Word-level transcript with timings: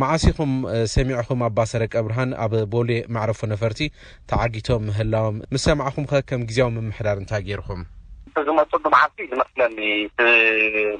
ማዓሲኹም 0.00 0.52
ሰሚዕኹም 0.94 1.40
ኣባሰረቂ 1.48 1.92
እብርሃን 2.02 2.30
ኣብ 2.44 2.52
ቦል 2.72 2.90
ማዕረፎ 3.14 3.40
ነፈርቲ 3.52 3.80
ተዓጊቶም 4.30 4.84
ህላዎም 4.98 5.36
ምስ 5.54 5.62
ሰማዕኹም 5.68 6.04
ከ 6.10 6.20
ከም 6.28 6.42
ግዜዊም 6.50 6.74
ምምሕዳር 6.86 7.16
እንታይ 7.22 7.42
ገይርኩም 7.48 7.80
እዝመፅሉ 8.40 8.84
መዓልቲ 8.94 9.16
እዩ 9.24 9.30
ዝመስለኒ 9.34 9.78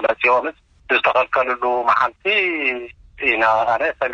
መሲቦም 0.05 0.47
ዝተኸልከልሉ 0.95 1.63
መዓልቲ 1.89 2.25
ኢና 3.31 3.43
ኣነ 3.75 3.83
ሰሚ 4.01 4.13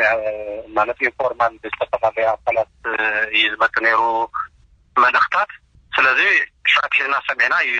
ማለት 0.77 0.97
ኢንፎርማ 1.07 1.41
ዝተፈላለዩ 1.63 2.25
ኣካላት 2.33 2.71
እዩ 3.35 3.43
ዝበፅእ 3.55 3.83
ነይሩ 3.87 4.01
መልእክታት 5.05 5.51
ስለዚ 5.97 6.19
ሸዑ 6.73 6.83
ሽና 6.99 7.13
ሰሚዕና 7.29 7.53
እዩ 7.65 7.75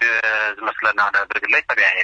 ዝመስለና 0.57 0.99
ብግለይ 1.33 1.63
ሰቢያ 1.69 1.89
እዩ 1.99 2.03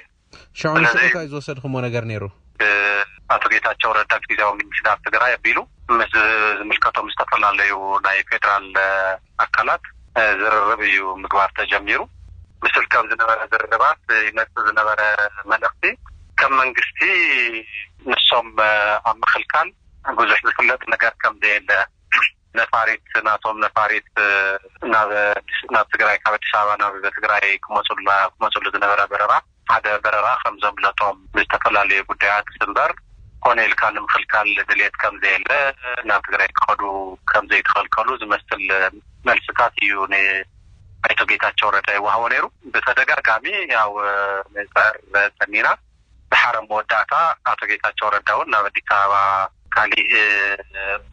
ሽዑታ 0.62 0.98
እዩ 1.25 1.28
ዝወሰድኩም 1.34 1.75
ዎ 1.80 1.84
ነገር 1.89 2.04
ነይሩ 2.14 2.23
ብኣቶጌታቸው 2.61 3.91
ረዳጅ 3.99 4.23
ግዜም 4.31 4.57
ምስዳብ 4.71 4.97
ትግራይ 5.07 5.31
ኣቢሉ 5.38 5.57
ምስ 5.99 6.11
ዝምልከቶም 6.59 7.07
ዝተፈላለዩ 7.14 7.73
ናይ 8.05 8.19
ፌደራል 8.29 8.68
ኣካላት 9.45 9.86
ዝርርብ 10.41 10.81
እዩ 10.89 10.97
ምግባር 11.23 11.50
ተጀሚሩ 11.59 12.01
ምስል 12.65 12.86
ከም 12.92 13.05
ዝነበረ 13.11 13.39
ዝርርባት 13.54 14.04
ይነፅእ 14.28 14.65
ዝነበረ 14.68 15.00
መልእክቲ 15.51 15.83
ከም 16.42 16.51
መንግስቲ 16.61 17.00
ንሶም 18.11 18.47
ኣብ 19.09 19.15
ምክልካል 19.23 19.67
ብዙሕ 20.20 20.37
ዝፍለጥ 20.47 20.81
ነገር 20.93 21.11
ከምዘየለ 21.23 21.70
ነፋሪት 22.59 23.06
ናቶም 23.28 23.57
ነፋሪት 23.65 24.09
ናብ 25.75 25.86
ትግራይ 25.93 26.17
ካብ 26.23 26.33
ኣዲስ 26.37 26.51
አበባ 26.59 26.73
ናብ 26.81 26.95
ትግራይ 27.17 27.45
ክመክመፅሉ 27.65 28.64
ዝነበረ 28.75 29.00
በረራ 29.11 29.33
ሓደ 29.73 29.87
በረራ 30.04 30.27
ከም 30.43 30.55
ዘምለቶም 30.63 31.15
ብዝተፈላለዩ 31.36 32.00
ጉዳያት 32.11 32.47
እንበር 32.66 32.91
ኮነ 33.45 33.58
ኢልካ 33.67 33.83
ንምክልካል 33.95 34.47
ድሌት 34.69 34.95
ከምዘየለ 35.02 35.50
ናብ 36.09 36.22
ትግራይ 36.27 36.50
ክኸዱ 36.58 36.81
ከምዘይተከልከሉ 37.31 38.08
ዝመስል 38.22 38.64
መልስታት 39.28 39.73
እዩ 39.86 39.95
አይቶ 41.08 41.20
ጌታቸው 41.31 41.67
ረዳ 41.75 41.89
ይዋሃቦ 41.98 42.23
ነይሩ 42.33 42.45
ብተደጋጋሚ 42.73 43.45
ያው 43.75 43.92
መፅዕር 44.58 44.94
ፀኒና 45.39 45.67
ብሓረ 46.33 46.55
መወዳእታ 46.70 47.14
አቶጌታቸው 47.53 48.08
ረዳ 48.17 48.30
እውን 48.36 48.50
ናብ 48.55 48.66
ኣዲስ 48.70 48.88
ኣበባ 49.00 49.14
ካሊእ 49.76 50.14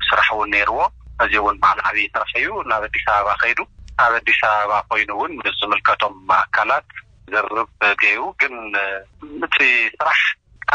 ስራሕ 0.08 0.28
እውን 0.36 0.50
ነይርዎ 0.56 0.78
እዚ 1.26 1.32
እውን 1.42 1.56
በዓል 1.64 1.80
ዓብይ 1.90 2.06
ሰፍ 2.16 2.30
እዩ 2.40 2.48
ናብ 2.72 2.84
ኣዲስ 2.90 3.06
ኣበባ 3.16 3.30
ከይዱ 3.42 3.60
ናብ 4.00 4.12
ኣዲስ 4.20 4.40
ኣበባ 4.50 4.74
ኮይኑ 4.92 5.10
እውን 5.18 5.32
ምስ 5.40 5.56
ዝምልከቶም 5.62 6.14
ኣካላት 6.40 6.86
ዘርብ 7.32 7.70
ገ 8.02 8.06
ግን 8.40 8.54
እቲ 9.46 9.56
ስራሕ 9.98 10.20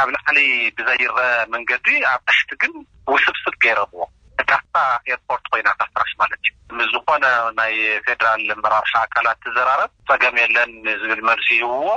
ኣብ 0.01 0.07
ላዕሊ 0.15 0.37
ብዘይረአ 0.77 1.19
መንገዲ 1.53 1.87
ኣብ 2.11 2.21
ራሕቲ 2.31 2.51
ግን 2.61 2.73
ውስብስብ 3.13 3.55
ገይረብዎ 3.65 4.01
ካታ 4.51 4.75
ኤርስፖርት 5.13 5.45
ኮይናካስራስ 5.51 6.11
ማለት 6.21 6.39
እዩ 6.47 6.51
ምስ 6.77 6.89
ዝኮነ 6.93 7.25
ናይ 7.59 7.73
ፌደራል 8.05 8.43
መራርሻ 8.63 8.93
ኣካላት 9.05 9.37
ትዘራረብ 9.45 9.91
ፀገም 10.09 10.35
የለን 10.43 10.73
ዝብል 11.01 11.21
መልሲ 11.29 11.47
ይውዎ 11.59 11.87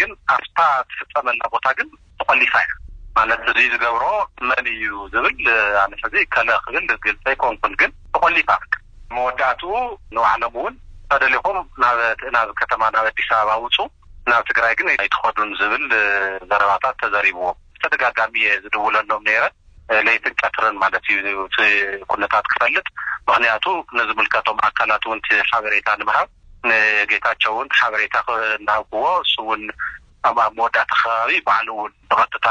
ግን 0.00 0.10
ኣስታ 0.34 0.58
ትፍፀመና 0.90 1.40
ቦታ 1.54 1.66
ግን 1.78 1.88
ተቆሊፋ 2.20 2.54
እዩ 2.64 2.72
ማለት 3.18 3.42
እዙ 3.52 3.58
ዝገብሮ 3.74 4.04
መን 4.50 4.66
እዩ 4.74 4.86
ዝብል 5.14 5.36
ኣንሕዚ 5.84 6.16
ከለ 6.36 6.50
ክብል 6.66 6.86
ግልፀይኮንኩን 7.04 7.74
ግን 7.82 7.92
ተቆሊፋ 8.14 8.48
ፍ 8.62 8.84
መወዳእቱኡ 9.16 9.74
ንባዕሎምው 10.16 10.66
ከደሊኩም 11.10 11.58
ናብ 11.82 11.98
ከተማ 12.60 12.82
ናብ 12.94 13.06
ኣዲስ 13.10 13.28
ኣበባ 13.36 13.50
ውፁ 13.64 13.76
ናብ 14.30 14.42
ትግራይ 14.50 14.72
ግንኣይትኸዱን 14.78 15.50
ዝብል 15.60 15.84
ዘረባታት 16.50 16.96
ተዘሪብዎም 17.02 17.56
ዝተደጋጋሚ 17.76 18.34
እየ 18.40 18.48
ዝድውለሎም 18.62 19.22
ነይረን 19.28 19.54
ለይትን 20.06 20.34
ቀትርን 20.40 20.76
ማለት 20.82 21.04
እዩ 21.30 21.40
ቲ 21.56 21.62
ኩነታት 22.12 22.46
ክፈልጥ 22.52 22.86
ምክንያቱ 23.28 23.64
ንዝምልከቶም 23.98 24.58
ኣካላት 24.68 25.04
እውን 25.08 25.20
ቲ 25.26 25.38
ሓበሬታ 25.50 25.88
ንምሃብ 26.00 26.28
ንጌታቸው 26.70 27.52
እውን 27.56 27.68
ሓበሬታ 27.80 28.14
ክናብክዎ 28.30 29.04
እሱእውን 29.24 29.62
መወዳእቲ 30.36 30.90
ከባቢ 31.00 31.30
ባዓሉ 31.46 31.68
እውን 31.76 31.92
ተቐትታ 32.10 32.46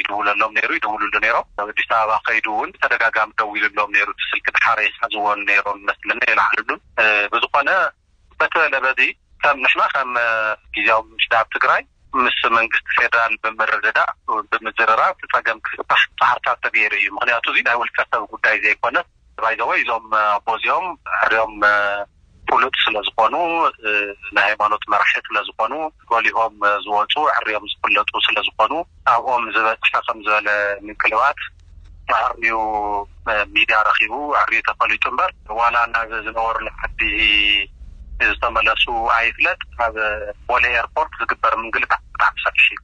ይድውለሎም 0.00 0.52
ሩ 0.68 0.70
ይድውሉሉ 0.78 1.14
ነሮም 1.24 1.46
ኣዲስ 1.64 1.88
ኣበባ 1.96 2.10
ከይዱ 2.26 2.46
እውን 2.54 2.70
ብተደጋጋሚ 2.74 3.30
ደው 3.38 3.48
ሉሎም 3.64 3.90
ሩ 4.08 4.10
ትስልክ 4.20 4.46
ሓረ 4.64 4.78
የሳዝዎኑ 4.86 5.38
ነሮም 5.50 5.78
መስለና 5.90 6.20
የለዓልሉ 6.30 6.70
ብዝኮነ 7.34 7.70
በተበለበዚ 8.40 9.00
ከም 9.44 9.56
ንሕማ 9.64 9.82
ከም 9.94 10.10
ግዜኦም 10.76 11.06
ምሽዳ 11.16 11.34
ኣብ 11.42 11.48
ትግራይ 11.56 11.82
ምስ 12.24 12.38
መንግስቲ 12.56 12.86
ፌደራል 12.98 13.32
ብመረድዳ 13.44 13.98
ብምዝረራ 14.50 15.02
ዝፀገም 15.20 15.58
ክባ 15.66 15.90
ፃሕርታት 16.20 16.58
ተገይሩ 16.64 16.92
እዩ 17.00 17.06
ምክንያቱ 17.16 17.46
ዚ 17.56 17.62
ናይ 17.68 17.76
ውልቀሰብ 17.80 18.22
ጉዳይ 18.34 18.56
ዘይኮነ 18.64 18.98
ባይዘወ 19.42 19.70
እዞም 19.82 20.04
ኣቦዚኦም 20.24 20.86
ሕርዮም 21.20 21.54
ፍሉ 22.54 22.62
ስለ 22.84 22.96
ዝኮኑ 23.06 23.34
ናይ 24.36 24.44
ሃይማኖት 24.50 24.82
መራሒ 24.92 25.12
ስለዝኮኑ 25.28 25.72
ፈሊኦም 26.10 26.54
ዝወፁ 26.84 27.14
ዕርዮም 27.38 27.64
ዝፍለጡ 27.72 28.10
ስለ 28.26 28.36
ዝኮኑ 28.48 28.72
ኣብኦም 29.14 29.44
ዝበፅሐ 29.54 29.94
ከም 30.06 30.18
ዝበለ 30.26 30.48
ምግልባት 30.86 31.40
ሕርዩ 32.14 32.52
ሚድያ 33.54 33.76
ረኪቡ 33.88 34.14
ዕርዩ 34.42 34.58
ተፈሊጡ 34.68 35.04
እምበር 35.12 35.30
ዋላ 35.60 35.76
ና 35.92 36.04
ዝነበሩሉ 36.14 36.66
ዓዲ 36.86 37.00
ዝተመለሱ 38.30 38.84
ኣይፍለጥ 39.18 39.60
ኣብ 39.86 39.94
ወለ 40.54 40.64
ኤርፖርት 40.80 41.14
ዝግበር 41.20 41.52
ምንግልቃዕ 41.62 42.00
ብጣዕሚ 42.16 42.36
ሰፊ 42.46 42.58
እዩ 42.72 42.82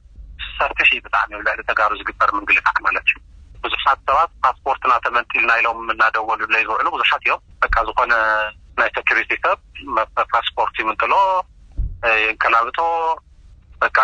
ሰፊሕእ 0.59 1.01
ብጣዕሚ 1.05 1.31
ዕሊ 1.51 1.61
ተጋሩ 1.69 1.91
ዝግበር 2.01 2.29
ምንግልቃዕ 2.37 2.75
ማለት 2.87 3.05
እዩ 3.11 3.17
ብዙሓት 3.65 3.99
ሰባት 4.09 4.31
ፓስፖርትና 4.43 4.93
ተመንቲኢል 5.05 5.45
ናኢሎም 5.51 5.79
እናደወሉ 5.93 6.39
ሎይ 6.53 6.65
ዝውዕሉ 6.67 6.87
ብዙሓት 6.95 7.23
እዮም 7.27 7.41
ካ 7.75 7.83
ዝኾነ 7.87 8.13
ናይ 8.81 8.89
ሰክሪቲ 8.97 9.31
ሰብ 9.43 9.59
ፓስፖርት 10.33 10.75
ይምንጥል 10.81 11.13
የንከላብቶ 12.25 12.79
በቃ 13.83 13.97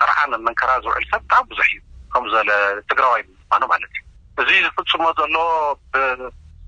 ጥረዓ 0.00 0.18
ንመንከራ 0.32 0.70
ዝውዕል 0.84 1.04
ሰብ 1.12 1.22
ብጣዕሚ 1.28 1.44
ቡዙሕ 1.48 1.66
እዩ 1.72 1.80
ከምዝበለ 2.12 2.50
ትግራዋይ 2.90 3.22
ማኖ 3.50 3.62
ማለት 3.72 3.92
እዩ 3.96 4.02
እዙ 4.42 4.50
ዝፍፅሞ 4.66 5.04
ዘሎ 5.20 5.36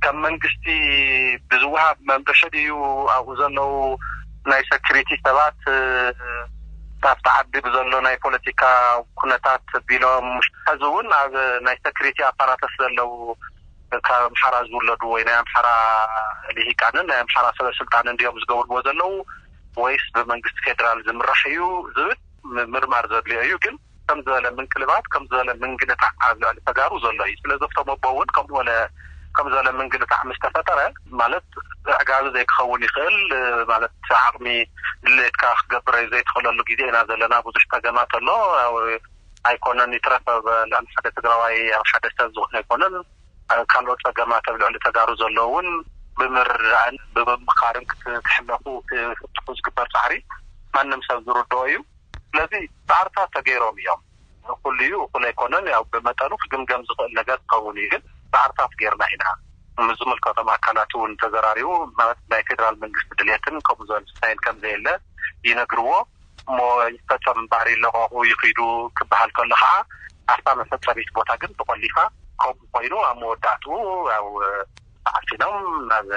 ከም 0.04 0.16
መንግስቲ 0.26 0.64
ብዝውሃብ 1.50 1.96
መንበሸዲ 2.10 2.54
እዩ 2.64 2.76
ኣብኡ 3.16 3.30
ዘለዉ 3.40 3.70
ናይ 4.50 4.62
ሰክሪቲ 4.72 5.10
ሰባት 5.26 5.60
ካፍተዓዲብ 7.04 7.64
ዘሎ 7.76 7.92
ናይ 8.06 8.16
ፖለቲካ 8.24 8.62
ኩነታት 9.20 9.66
ቢሎም 9.88 10.28
ሕዚ 10.68 10.82
እውን 10.90 11.08
ኣብ 11.20 11.32
ናይ 11.68 11.76
ሰክሪቲ 11.86 12.18
ኣፓራተስ 12.30 12.72
ዘለዉ 12.82 13.10
ካብ 14.06 14.22
ኣምሓራ 14.28 14.56
ዝውለዱ 14.70 15.02
ወይ 15.14 15.22
ናይ 15.28 15.36
ኣምሓራ 15.42 15.68
ሊሂቃንን 16.56 17.06
ናይ 17.10 17.18
ኣምሓራ 17.24 17.46
ሰበስልጣንን 17.58 18.18
ዲኦም 18.20 18.38
ዝገብርዎ 18.42 18.78
ዘለዉ 18.86 19.10
ወይስ 19.82 20.04
ብመንግስቲ 20.16 20.58
ፌደራል 20.66 21.00
ዝምራሕ 21.08 21.40
እዩ 21.50 21.60
ዝብል 21.96 22.20
ምርማር 22.74 23.06
ዘድልዮ 23.12 23.40
እዩ 23.46 23.54
ግን 23.64 23.74
ከምዝበለ 24.08 24.44
ምንቅልባት 24.58 25.06
ከምዝበለ 25.12 25.48
ምንግልታዕ 25.62 26.12
ብ 26.36 26.40
ልዕለ 26.42 26.56
ተጋሩ 26.68 26.92
ዘሎ 27.04 27.20
እዩ 27.30 27.34
ስለዘፍቶሞቦእውን 27.44 28.28
ከምዝበለ 29.36 29.68
ምንግልታዕ 29.80 30.20
ምዝተፈጠረ 30.28 30.78
ማለት 31.20 31.46
ዕጋቢ 32.02 32.24
ዘይክኸውን 32.36 32.84
ይኽእል 32.86 33.16
ማለት 33.72 33.94
ኣቕሚ 34.26 34.46
ድሌድካ 35.08 35.42
ክገብረ 35.60 35.96
ዩ 36.04 36.06
ዘይትክእለሉ 36.14 36.58
ግዜ 36.70 36.80
ኢና 36.90 36.98
ዘለና 37.10 37.34
ብዙሕ 37.48 37.64
ፀገማት 37.74 38.12
ኣሎ 38.18 38.28
ኣይኮነን 39.48 39.92
ይትረፈብ 39.98 40.46
ሓደ 40.94 41.06
ትግራዋይ 41.16 41.56
ኣብ 41.78 41.84
ሓደሰብ 41.90 42.30
ዝውሑ 42.36 42.48
ኣይኮነን 42.60 42.96
ካልኦት 43.72 44.00
ፀገማ 44.06 44.32
ከምልዕሊ 44.46 44.76
ተጋሩ 44.86 45.10
ዘሎ 45.20 45.38
እውን 45.48 45.68
ብምርራእን 46.18 46.96
ብምምካርን 47.14 47.84
ክትትሕለፉ 47.90 48.64
ዝግበር 49.58 49.88
ፃሕሪ 49.94 50.14
ማንም 50.74 51.00
ሰብ 51.06 51.18
ዝርደቦ 51.26 51.54
እዩ 51.68 51.76
ስለዚ 52.30 52.52
ባዕርታት 52.88 53.30
ተገይሮም 53.36 53.76
እዮም 53.82 54.00
እኩሉ 54.54 54.78
ዩ 54.90 54.94
እኩሉ 55.06 55.22
ኣይኮነን 55.30 55.68
ብመጠሉ 55.92 56.32
ግምገም 56.52 56.82
ዝኽእል 56.88 57.12
ነገ 57.18 57.30
ከውን 57.52 57.76
እዩግን 57.82 58.02
ባዕርታት 58.34 58.72
ገይርና 58.80 59.04
ኢና 59.14 59.24
ምዝ 59.86 60.00
ምልከቶም 60.10 60.48
ኣካላት 60.56 60.92
እውን 60.96 61.12
ተዘራሪቡ 61.22 61.70
ማለት 61.98 62.18
ናይ 62.32 62.42
ፌደራል 62.48 62.76
መንግስቲ 62.82 63.08
ድሌትን 63.20 63.56
ከምኡ 63.66 63.86
ዝበል 63.88 64.04
ስሳይን 64.10 64.38
ከምዘየለ 64.44 64.86
ይነግርዎ 65.48 65.90
እሞ 66.50 66.58
ፈፀም 67.10 67.40
ባህሪ 67.52 67.68
ለካኡ 67.84 68.12
ይክዱ 68.30 68.60
ክበሃል 68.98 69.30
ከሎ 69.36 69.48
ከዓ 69.62 69.64
ኣርታ 70.34 70.48
መፈፀሚት 70.60 71.08
ቦታ 71.18 71.30
ግን 71.42 71.52
ተቆሊፋ 71.58 71.96
ከምኡ 72.42 72.58
ኮይኑ 72.74 72.92
ኣብ 73.08 73.16
መወዳእትኡ 73.22 73.72
ኣ 74.14 74.16
ዓርሲኖም 75.16 75.56
ናብ 75.90 76.08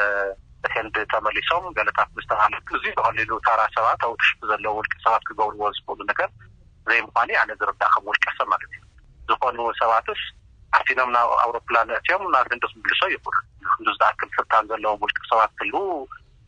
ተንዲ 0.74 0.96
ተመሊሶም 1.14 1.66
ገለታት 1.78 2.10
ምዝተባሃልት 2.16 2.70
እዙ 2.78 2.84
ተከሊሉ 2.98 3.32
ታራ 3.46 3.62
ሰባት 3.76 4.02
ኣብኡ 4.06 4.16
ድሽቱ 4.22 4.40
ዘለዎ 4.50 4.72
ውልቂ 4.78 4.94
ሰባት 5.06 5.24
ክገብርዎ 5.28 5.62
ዝክእሉ 5.76 6.00
ነገር 6.12 6.30
ዘይ 6.90 7.00
ምኳኑ 7.08 7.30
ኣነ 7.44 7.52
ዝርዳእከም 7.62 8.04
ውልቀሰብ 8.12 8.48
ማለት 8.54 8.68
እዩ 8.78 8.84
ዝኾኑ 9.30 9.60
ሰባትስ 9.82 10.22
ዓርሲኖም 10.78 11.10
ናብ 11.16 11.30
ኣውሮፕላን 11.46 11.88
ንእትዮም 11.92 12.24
ናብ 12.36 12.46
ስንዶስ 12.54 12.74
ምልሶም 12.82 13.12
ይኽሉ 13.16 13.38
ኣክል 14.10 14.30
ስርታን 14.36 14.68
ዘለዎም 14.72 15.00
ውልቂ 15.06 15.20
ሰባት 15.32 15.52
ክህልው 15.60 15.88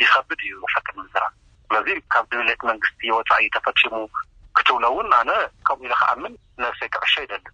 ይከብድ 0.03 0.41
እዩ 0.49 0.59
ፈም 0.73 0.97
ምራ 1.13 1.23
መዚ 1.73 1.87
ካብ 2.13 2.25
ድብሌት 2.31 2.61
መንግስቲ 2.69 3.01
ወፃኢዩ 3.17 3.49
ተፈኪሙ 3.57 3.93
ክትውለእውን 4.57 5.09
ኣነ 5.21 5.31
ከምኡ 5.67 5.83
ኢ 5.85 5.89
ሉ 5.91 5.93
ክኣምን 6.01 6.33
ነርሰይ 6.61 6.89
ክዕሾ 6.93 7.13
ይደልን 7.25 7.53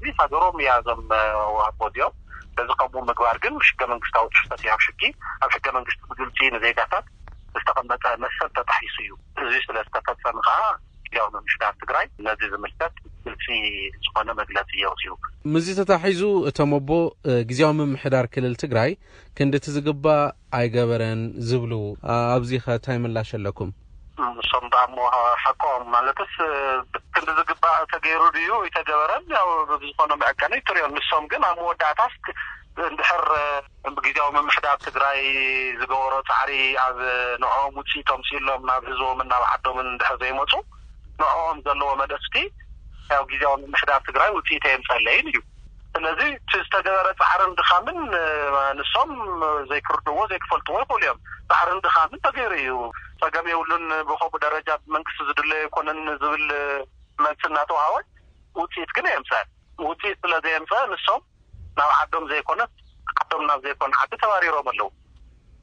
ዚ 0.00 0.02
ሓገሮም 0.18 0.56
እያዞምዋህ 0.62 1.76
ወዚኦም 1.84 2.14
እዚ 2.62 2.68
ከምኡ 2.80 3.00
ምግባር 3.08 3.36
ግን 3.44 3.54
ሕገ 3.68 3.80
መንግስታዊ 3.92 4.24
ትተያ 4.50 4.72
ሽጊ 4.84 5.00
ኣብ 5.44 5.50
ሕገ 5.56 5.66
መንግስቲ 5.76 6.00
ግልፂ 6.20 6.36
ንዜጋታት 6.56 7.04
ዝተቐመጠ 7.58 8.04
መሰር 8.24 8.48
ተታሒሱ 8.56 8.96
እዩ 9.04 9.12
እዚ 9.46 9.54
ስለዝተፈፀም 9.66 10.36
ከዓ 10.46 10.60
ዜ 11.14 11.16
ምምሕዳር 11.34 11.72
ትግራይ 11.82 12.06
ነዚ 12.26 12.40
ዝምልከት 12.52 12.94
ግልፂ 13.26 13.44
ዝኾነ 14.06 14.28
መግለፂ 14.40 14.70
የውፅኡ 14.82 15.12
ምዚ 15.54 15.66
ተታሒዙ 15.80 16.22
እቶም 16.50 16.70
ኣቦ 16.78 16.90
ግዜም 17.50 17.78
ምምሕዳር 17.82 18.26
ክልል 18.34 18.54
ትግራይ 18.64 18.90
ክንዲቲ 19.38 19.66
ዝግባእ 19.76 20.24
ኣይገበረን 20.60 21.20
ዝብሉ 21.50 21.72
ኣብዚ 22.34 22.50
ከ 22.64 22.66
እንታይ 22.78 22.96
መላሽ 23.06 23.30
ኣለኩምም 23.40 23.72
ቀምለትስ 24.20 26.34
ንዝግባእ 27.26 27.82
ተገይሩ 27.92 28.22
ድዩ 28.36 28.50
ይተገበረን 28.66 29.24
ዝኮኖ 29.82 30.10
ዕቀኒ 30.30 30.54
ትሪዮም 30.68 30.94
ንሶም 30.98 31.24
ግን 31.32 31.42
ኣብ 31.48 31.56
መወዳእታት 31.60 32.14
እንድሕር 32.88 33.24
ግዜዊ 34.04 34.28
መምሕዳር 34.38 34.76
ትግራይ 34.86 35.20
ዝገበሮ 35.80 36.14
ፃዕሪ 36.30 36.52
ኣብ 36.84 36.98
ንዕኦም 37.42 37.72
ውፅኢቶም 37.80 38.20
ሲኢሎም 38.28 38.62
ናብ 38.68 38.82
ህዝቦምን 38.90 39.28
ናብ 39.32 39.42
ዓዶምን 39.52 39.86
እንድሕር 39.92 40.16
ዘይመፁ 40.22 40.52
ንዕኦም 41.20 41.58
ዘለዎ 41.66 41.90
መደስቲ 42.00 42.34
ግዜዊ 43.30 43.52
መምሕዳር 43.66 44.00
ትግራይ 44.08 44.30
ውፅኢተ 44.38 44.64
የምፀለይን 44.72 45.28
እዩ 45.32 45.38
ስለዚ 45.94 46.20
ዝተገበረ 46.60 47.06
ፃዕሪን 47.20 47.52
ድካምን 47.60 47.98
ንሶም 48.78 49.10
ዘይክርድዎ 49.70 50.18
ዘይክፈልጥዎ 50.32 50.74
ይኽእሉ 50.82 51.00
እዮም 51.02 51.18
ፃዕሪ 51.52 51.68
ን 51.76 51.80
ድካምን 51.86 52.20
ተገይሩ 52.26 52.52
እዩ 52.60 52.72
ፀገሚ 53.22 53.46
ውሉን 53.60 53.86
ብከቡ 54.08 54.32
ደረጃ 54.46 54.68
ብመንግስቲ 54.84 55.20
ዝድለዮ 55.28 55.60
ይኮነን 55.68 56.02
ዝብል 56.22 56.44
መንስ 57.24 57.40
እናተዋህወ 57.50 57.96
ውፅኢት 58.60 58.90
ግን 58.96 59.06
ዮምሰአ 59.16 59.40
ውፅኢት 59.88 60.16
ስለዘየምሰአ 60.24 60.80
ንሶም 60.92 61.22
ናብ 61.78 61.90
ዓዶም 62.00 62.24
ዘይኮነ 62.32 62.60
ዓዶም 63.20 63.42
ናብ 63.48 63.60
ዘይኮነ 63.66 63.92
ዓዲ 64.02 64.12
ተባሪሮም 64.22 64.68
ኣለዉ 64.72 64.82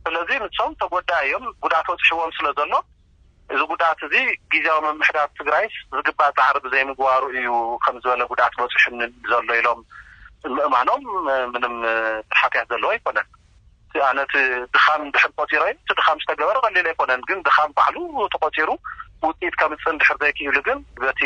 ስለዚ 0.08 0.30
ንሶም 0.46 0.74
ተጎዳ 0.82 1.12
እዮም 1.28 1.46
ጉዳእት 1.66 1.88
በፅሕዎም 1.92 2.32
ስለ 2.40 2.48
ዘሎ 2.60 2.74
እዚ 3.54 3.62
ጉድኣት 3.72 4.00
እዚ 4.06 4.14
ግዜዊ 4.54 4.78
መምሕዳር 4.88 5.28
ትግራይ 5.40 5.66
ዝግባእ 5.96 6.32
ፃዕሪ 6.38 6.56
ብዘይምግባሩ 6.66 7.24
እዩ 7.40 7.50
ከምዝበለ 7.84 8.22
ጉድእት 8.32 8.54
በፅሑ 8.60 9.10
ዘሎ 9.32 9.48
ኢሎም 9.60 9.82
ምእማኖም 10.58 11.04
ምንም 11.56 11.76
ሓትያት 12.42 12.68
ዘለዎ 12.74 12.90
ኣይኮነን 12.96 13.28
ኣነት 14.08 14.34
ድካም 14.74 15.02
ድሕ 15.16 15.24
ቆፂሮድካም 15.42 16.18
ዝተገበረ 16.24 16.58
ከሊል 16.66 16.88
ኣይኮነን 16.92 17.22
ግን 17.30 17.40
ድካም 17.48 17.70
ባዕሉ 17.78 18.18
ተቆፂሩ 18.34 18.70
ውፅኢት 19.28 19.56
ከምፅ 19.62 19.84
ድሕር 19.94 20.18
ዘይ 20.26 20.34
ክብሉ 20.40 20.58
ግን 20.68 20.80
በቲ 21.04 21.22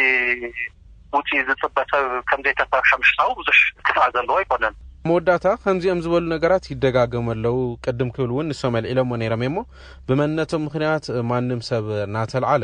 ውፅኢት 1.15 1.47
ዝፅበ 1.51 1.77
ሰብ 1.91 2.05
ከምዘይተፈርሐምሽታው 2.29 3.29
ብዙሕ 3.39 3.59
ክፍዕ 3.87 4.05
ዘለዎ 4.17 4.35
ይኮነን 4.43 4.75
መወዳእታ 5.07 5.47
ከምዚኦም 5.63 5.99
ዝበሉ 6.05 6.25
ነገራት 6.33 6.65
ይደጋገመ 6.71 7.27
ኣለው 7.35 7.57
ቅድም 7.85 8.09
ክብል 8.15 8.31
እውን 8.33 8.47
ንስም 8.51 8.73
ኣልዒሎሞ 8.79 9.11
ነይሮም 9.21 9.43
እየሞ 9.43 9.59
ብመንነቶም 10.07 10.63
ምክንያት 10.67 11.05
ማንም 11.29 11.61
ሰብ 11.69 11.85
እናተላዓለ 12.07 12.63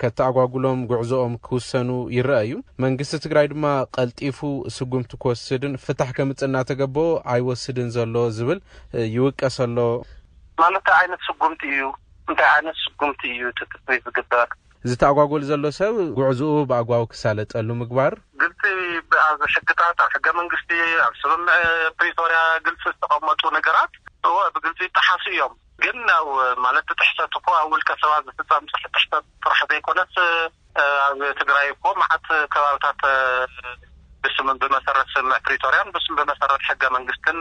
ከተኣጓጉሎም 0.00 0.80
ጉዕዞኦም 0.92 1.34
ክውሰኑ 1.48 1.90
ይረአ 2.16 2.40
እዩ 2.46 2.56
መንግስቲ 2.84 3.20
ትግራይ 3.24 3.48
ድማ 3.52 3.66
ቀልጢፉ 3.96 4.40
ስጉምቲ 4.78 5.12
ክወስድን 5.24 5.76
ፍታሕ 5.84 6.10
ከምፅእ 6.18 6.48
እናተገብኦ 6.50 7.06
ኣይወስድን 7.34 7.90
ዘሎ 7.98 8.16
ዝብል 8.38 8.60
ይውቀሰሎ 9.16 9.78
ማለትታ 10.62 10.90
ዓይነት 11.00 11.20
ስጉምቲ 11.28 11.62
እዩ 11.76 11.82
እንታይ 12.30 12.48
ኣይነት 12.54 12.76
ሽጉምቲ 12.84 13.20
እዩ 13.34 13.48
ትፍት 13.58 13.82
ዝግበአ 14.06 14.42
እዝ 14.86 14.92
ተኣጓግሉ 15.02 15.42
ዘሎ 15.50 15.64
ሰብ 15.78 15.94
ጉዕዝኡ 16.16 16.50
ብኣግቡ 16.70 16.90
ክሳለጠሉ 17.12 17.68
ምግባር 17.80 18.14
ግልፂ 18.42 18.60
ብኣብ 19.10 19.40
ሕግታት 19.54 19.98
ኣብ 20.04 20.10
ሕገ 20.16 20.26
መንግስቲ 20.40 20.70
ኣብ 21.06 21.14
ስምምዒ 21.20 21.48
ፕሪቶርያ 21.98 22.40
ግልፂ 22.66 22.82
ዝተቐመጡ 22.94 23.42
ነገራት 23.56 23.92
እ 24.26 24.30
ብግልፂ 24.54 24.80
ተሓሲ 24.98 25.24
እዮም 25.34 25.54
ግን 25.84 25.98
ኣብ 26.18 26.28
ማለት 26.66 26.84
ብጥሕሰት 26.92 27.34
ኮ 27.46 27.56
ኣብ 27.60 27.68
ውልከሰባት 27.76 28.28
ዝፍፃምፅሕትሕተ 28.38 29.12
ፍራሕ 29.44 29.60
ዘይኮነት 29.72 30.14
ኣብ 31.08 31.20
ትግራይ 31.42 31.68
ኮ 31.82 31.94
መዓት 32.02 32.26
ከባብታት 32.54 33.02
ስምም 34.36 34.56
ብመሰረ 34.62 34.98
ስብና 35.12 35.34
ፕሪቶሪያን 35.46 35.90
ብስም 35.94 36.14
ብመሰረት 36.18 36.62
ሕገ 36.68 36.82
መንግስትን 36.96 37.38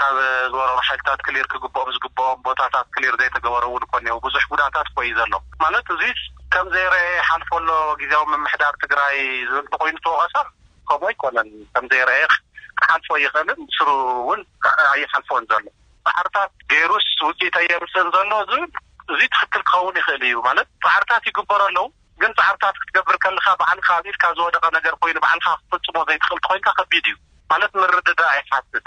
ካብ 0.00 0.16
ዝበረሩ 0.52 0.74
ሓይልታት 0.88 1.20
ክሊር 1.26 1.46
ክግብኦም 1.52 1.90
ዝግብኦም 1.96 2.42
ቦታታት 2.46 2.86
ክሊር 2.94 3.14
ዘይተገበረውን 3.20 3.84
ኮንዮ 3.92 4.16
ብዙሕ 4.26 4.42
ጉዳታት 4.52 4.88
ኮዩ 4.96 5.10
ዘሎ 5.20 5.32
ማለት 5.64 5.86
እዚ 5.94 6.02
ከምዘይ 6.54 6.86
ርአ 6.94 7.02
ሓልፎሎ 7.30 7.68
ግዜዊ 8.00 8.24
መምሕዳር 8.34 8.74
ትግራይ 8.84 9.16
ዝብል 9.50 9.66
ብኮይኑ 9.72 9.96
ተወኮሳም 10.06 10.48
ከምኡ 10.90 11.04
ኣይኮነን 11.10 11.50
ከምዘይርአየ 11.74 12.24
ሓልፎ 12.88 13.10
ይኽእልን 13.24 13.58
ምስሩ 13.66 13.88
እውን 14.18 14.42
ኣይ 14.92 15.02
ሓልፎን 15.14 15.46
ዘሎ 15.50 15.62
ባዕርታት 16.06 16.50
ገይሩስ 16.72 17.08
ውፅኢት 17.28 17.56
የምስን 17.74 18.08
ዘሎ 18.16 18.32
ዝብል 18.52 18.66
እዚ 19.12 19.20
ትክትል 19.34 19.62
ክኸውን 19.68 19.96
ይኽእል 20.02 20.24
እዩ 20.30 20.36
ማለት 20.48 20.68
ባዕርታት 20.86 21.24
ይግበሮ 21.30 21.60
ኣለዉ 21.70 21.86
ግን 22.22 22.32
ፃዕርታት 22.38 22.76
ክትገብር 22.80 23.16
ከልካ 23.24 23.46
በዓልካ 23.60 23.88
ኣቢኢልካብ 23.98 24.32
ዝወደቀ 24.38 24.64
ነገር 24.76 24.94
ኮይኑ 25.02 25.16
በዓልካ 25.24 25.46
ክትፍፅሞ 25.58 25.96
ዘይትኽእልቲ 26.08 26.44
ኮይንካ 26.50 26.68
ከቢድ 26.78 27.04
እዩ 27.10 27.16
ማለት 27.52 27.72
መርድዳ 27.82 28.20
ኣይሓስት 28.34 28.84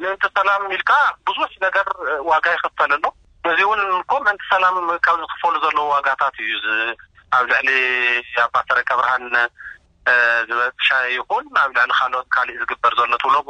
ንእንቲ 0.00 0.24
ሰላም 0.38 0.62
ኢልካ 0.76 0.92
ብዙሕ 1.28 1.50
ነገር 1.66 1.86
ዋጋ 2.30 2.46
ይክፈለሎ 2.56 3.04
እዚ 3.50 3.60
እውን 3.66 3.80
ኩም 4.10 4.24
እንቲ 4.32 4.42
ሰላም 4.54 4.74
ካብ 5.06 5.16
ዝክፈሉ 5.22 5.54
ዘለዉ 5.64 5.84
ዋጋታት 5.94 6.36
እዩ 6.46 6.52
ኣብ 7.36 7.44
ልዕሊ 7.52 7.68
ኣባሰረከብርሃን 8.46 9.26
ዝበፍሻ 10.48 10.88
ይኹን 11.16 11.44
ኣብ 11.62 11.70
ልዕሊ 11.78 11.90
ካልኦት 12.00 12.28
ካሊእ 12.34 12.58
ዝግበር 12.60 12.92
ዘሎ 13.00 13.12
ትውለጉ 13.22 13.48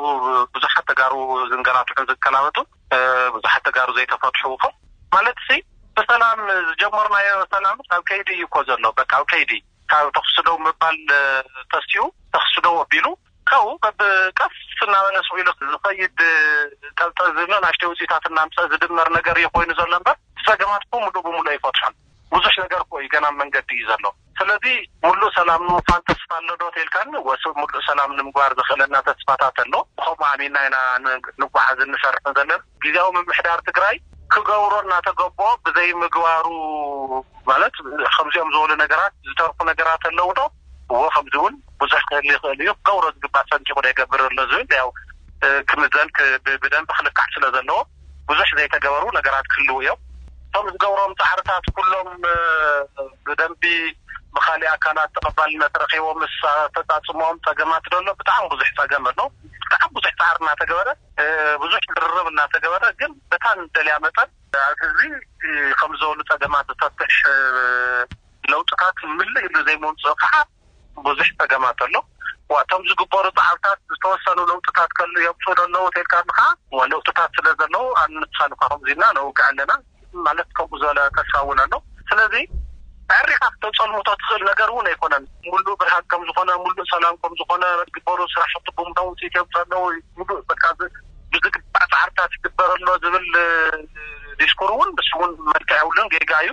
ብዙሕተ 0.55 0.89
ጋሩ 1.01 1.15
ዝንገራትዑን 1.51 2.09
ዝከላበቱ 2.11 2.59
ብዙሓተ 3.37 3.67
ጋሩ 3.79 3.89
ዘይተፈርሑ 3.99 4.53
ኹም 4.65 4.75
ማለት 5.17 5.39
እ 5.57 5.61
ብሰላም 5.97 6.39
ዝጀመሩናዮ 6.69 7.33
ሰናም 7.53 7.79
ኣብ 7.95 8.03
ከይዲ 8.09 8.29
እዩ 8.37 8.43
እኮ 8.49 8.57
ዘሎ 8.69 8.85
በካ 8.99 9.13
ኣብ 9.21 9.25
ከይዲ 9.33 9.51
ካብ 9.91 10.07
ተክስደው 10.17 10.57
ምባል 10.67 10.97
በስቲኡ 11.73 12.05
ተክስደው 12.37 12.75
ኣቢሉ 12.85 13.07
ካብኡ 13.51 13.73
ከብ 13.85 13.99
ቀስ 14.39 14.57
እናበነስሉ 14.87 15.37
ዝኸይድ 15.75 16.19
ጠዝን 17.19 17.53
ኣሽተ 17.71 17.83
ውፅኢታት 17.91 18.25
ና 18.37 18.47
ምሰ 18.49 18.59
ዝድመር 18.73 19.11
ነገር 19.19 19.37
እዩ 19.43 19.49
ኮይኑ 19.57 19.71
ዘሎ 19.81 19.93
በር 20.07 20.17
ሰግማት 20.47 20.85
ኮ 20.91 20.95
ሙሉእ 21.05 21.23
ብሙሉ 21.27 21.47
ይፈትሑን 21.57 21.95
ብዙሕ 22.35 22.53
ነገር 22.65 22.81
ኮእዩ 22.93 23.07
ገናብ 23.15 23.35
መንገዲ 23.41 23.69
እዩ 23.77 23.83
ዘሎ 23.89 24.05
ስለዚ 24.39 24.65
ሙሉእ 25.07 25.29
ሰላም 25.39 25.61
ንውፋን 25.69 26.03
ተስፋ 26.09 26.31
ኣሎዶተልካ 26.41 26.97
ወስብ 27.29 27.57
ምሉእ 27.63 27.83
ሰላም 27.89 28.11
ንምግባር 28.19 28.53
ዝክእለ 28.59 28.83
ናተስፋታት 28.95 29.59
ኣሎ 29.65 29.75
ከም 30.05 30.21
ኣሚና 30.29 30.57
ኢና 30.67 30.77
ንጓዓዝ 31.41 31.81
ንሰርሑ 31.93 32.25
ዘለ 32.39 32.51
ግዜዊ 32.85 33.09
ምምሕዳር 33.17 33.61
ትግራይ 33.69 33.97
ክገብሮ 34.35 34.73
እናተገቦ 34.85 35.41
ብዘይምግባሩ 35.65 36.47
ማለት 37.51 37.75
ከምዚኦም 38.17 38.51
ዝበሉ 38.55 38.71
ነገራት 38.85 39.13
ዝተርኩ 39.31 39.59
ነገራት 39.71 40.03
ኣለዉ 40.11 40.29
ዶ 40.39 40.43
ወ 41.01 41.03
ከምዚ 41.17 41.35
እውን 41.41 41.55
ብዙሕ 41.83 42.01
ክህል 42.11 42.29
ይክእል 42.33 42.59
እዩ 42.65 42.71
ክገብሮ 42.79 43.05
ዝግባእ 43.17 43.45
ሰንቲ 43.51 43.69
ኩደ 43.79 43.87
የገብር 43.93 44.23
ኣሎ 44.29 44.39
ዝብል 44.53 44.73
ያው 44.81 44.89
ክምዘንብደን 45.71 46.87
ብክልካዕ 46.89 47.29
ስለ 47.37 47.45
ዘለዎ 47.57 47.79
ብዙሕ 48.31 48.49
ዘይተገበሩ 48.61 49.05
ነገራት 49.21 49.47
ክህልው 49.53 49.79
እዮም 49.83 50.01
ቶም 50.55 50.67
ዝገብሮም 50.73 51.13
ፃዕርታት 51.21 51.67
ኩሎም 51.77 52.09
ብደንቢ 53.27 53.63
ብካሊእ 54.37 54.71
ኣካናት 54.73 55.11
ተቐባልነተረኪቦም 55.17 56.19
ምስ 56.23 56.37
ተፃጽሞኦም 56.77 57.39
ፀገማት 57.47 57.85
ዘሎ 57.93 58.07
ብጣዕሚ 58.21 58.45
ብዙሕ 58.53 58.69
ፀገም 58.79 59.05
ኣሎ 59.11 59.21
ብጣዕሚ 59.63 59.91
ብዙሕ 59.97 60.13
ፃዕሪ 60.21 60.39
እናተገበረ 60.45 60.89
ብዙሕ 61.63 61.79
ዝርርብ 61.95 62.27
እናተገበረ 62.33 62.85
ግን 63.01 63.13
በታን 63.33 63.61
ደልያ 63.77 63.95
መጠን 64.05 64.29
ኣብ 64.63 64.79
ህዚ 64.87 65.01
ከም 65.81 65.93
ዝበሉ 66.01 66.19
ፀገማት 66.31 66.67
ዝፈትሕ 66.81 67.15
ለውጥታት 68.53 68.99
ምል 69.19 69.35
ኢሉ 69.47 69.57
ዘይመንፅኦ 69.69 70.15
ከዓ 70.23 70.35
ብዙሕ 71.07 71.29
ፀገማት 71.43 71.79
ኣሎ 71.87 71.95
ዋ 72.55 72.59
እቶም 72.65 72.83
ዝግበሩ 72.91 73.25
ፃዕርታት 73.39 73.79
ዝተወሰኑ 73.93 74.39
ለውጥታት 74.53 74.91
ከል 75.01 75.15
የምሱ 75.27 75.45
ዘለዉ 75.61 75.85
ቴልካ 75.97 76.15
ከዓ 76.39 76.43
ለውጥታት 76.95 77.31
ስለ 77.39 77.47
ዘለዉ 77.63 77.85
ኣንፍሳልካኩም 78.05 78.83
ዚና 78.91 79.03
ነውግዕ 79.19 79.45
ኣለና 79.51 79.71
ማለት 80.27 80.49
ከምኡ 80.57 80.73
ዝበለ 80.83 80.99
ተሳውን 81.19 81.59
ኣሎ 81.65 81.75
ስለዚ 82.11 82.35
ዕሪካ 83.17 83.43
ክተፀልሞቶ 83.55 84.09
ትኽእል 84.21 84.43
ነገር 84.51 84.69
እውን 84.73 84.87
ኣይኮነን 84.91 85.25
ምሉእ 85.53 85.77
ብልሃግ 85.81 86.05
ከም 86.13 86.23
ዝኾነ 86.29 86.51
ምሉእ 86.65 86.87
ሰላም 86.93 87.15
ከም 87.23 87.33
ዝኮነ 87.41 87.65
ረጊበሩ 87.81 88.21
ስራሽትኩም 88.35 88.89
ከም 88.97 89.07
ውፅኢ 89.11 89.29
ከምሎ 89.37 89.77
ምሉእ 90.19 90.41
ብዝግባእ 91.33 91.87
ፃዕርታት 91.93 92.33
ይግበረሎ 92.37 92.87
ዝብል 93.05 93.27
ዲስኩር 94.41 94.71
እውን 94.75 94.91
ስእን 95.09 95.33
መልክዐውሉን 95.53 96.11
ጌጋዩ 96.15 96.49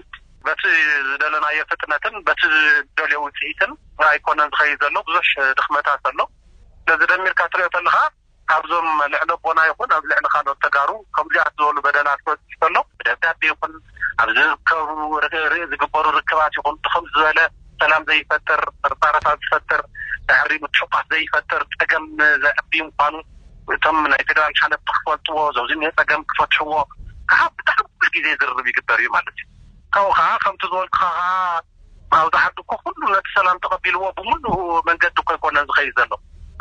በቲ 0.47 0.61
ዝደለናዮ 1.07 1.59
ፍጥነትን 1.71 2.15
በቲ 2.27 2.41
ደልዮዊፅኢትን 2.97 3.71
ኣይኮነን 4.11 4.51
ትኸይድ 4.53 4.79
ዘሎ 4.85 4.95
ብዙሕ 5.09 5.27
ድኽመታት 5.59 6.05
ኣሎ 6.11 6.19
እዚ 6.93 7.01
ደሚርካ 7.11 7.41
ትሪዮ 7.53 7.67
ከለካ 7.73 7.97
ኣብዞም 8.53 8.87
ልዕሊ 9.13 9.31
ቦና 9.45 9.59
ይኹን 9.69 9.91
ኣብ 9.97 10.03
ልዕሊካኖት 10.11 10.59
ተጋሩ 10.65 10.89
ከምዚኣት 11.15 11.53
ዝበሉ 11.59 11.77
በደላ 11.85 12.09
ፈ 12.25 12.35
ዘሎ 12.61 12.75
ደዳ 13.07 13.25
ይኹን 13.47 13.73
ኣብከቡዝግበሩ 14.21 16.05
ርክባት 16.17 16.53
ይኹን 16.57 16.77
ኸም 16.93 17.03
ዝበለ 17.15 17.39
ሰላም 17.81 18.03
ዘይፈትር 18.09 18.61
ርጣረታት 18.91 19.37
ዝፈትር 19.47 19.81
ተዕሪሙትሑቋት 20.29 21.05
ዘይፈትር 21.13 21.61
ፀገም 21.81 22.05
ዘዕዲ 22.43 22.73
ምኳኑ 22.87 23.15
እቶም 23.75 23.97
ናይ 24.13 24.23
ፌደራል 24.29 24.53
ሓለቲ 24.61 24.83
ክፈልጥዎ 24.97 25.37
ዚ 25.57 25.77
ሀ 25.83 25.91
ፀገም 25.99 26.21
ክፈትሕዎ 26.31 26.73
ካዓ 27.33 27.47
ሽ 28.05 28.11
ግዜ 28.15 28.27
ዝርርብ 28.39 28.67
ይግበር 28.71 28.99
እዩ 29.03 29.09
ማለት 29.17 29.35
እዩ 29.39 29.45
ካብኡ 29.93 30.11
ከዓ 30.19 30.25
ከምቲ 30.43 30.61
ዝበልከዓ 30.71 31.15
ኣብዛሓዱኩ 32.21 32.69
ኩሉ 32.85 33.01
ነቲ 33.15 33.27
ሰላም 33.37 33.59
ተቀቢልዎ 33.65 34.03
ብምሉእ 34.17 34.61
መንገዲ 34.89 35.17
ኮይኮነን 35.29 35.67
ዝኸይዩ 35.71 35.91
ዘሎ 35.99 36.11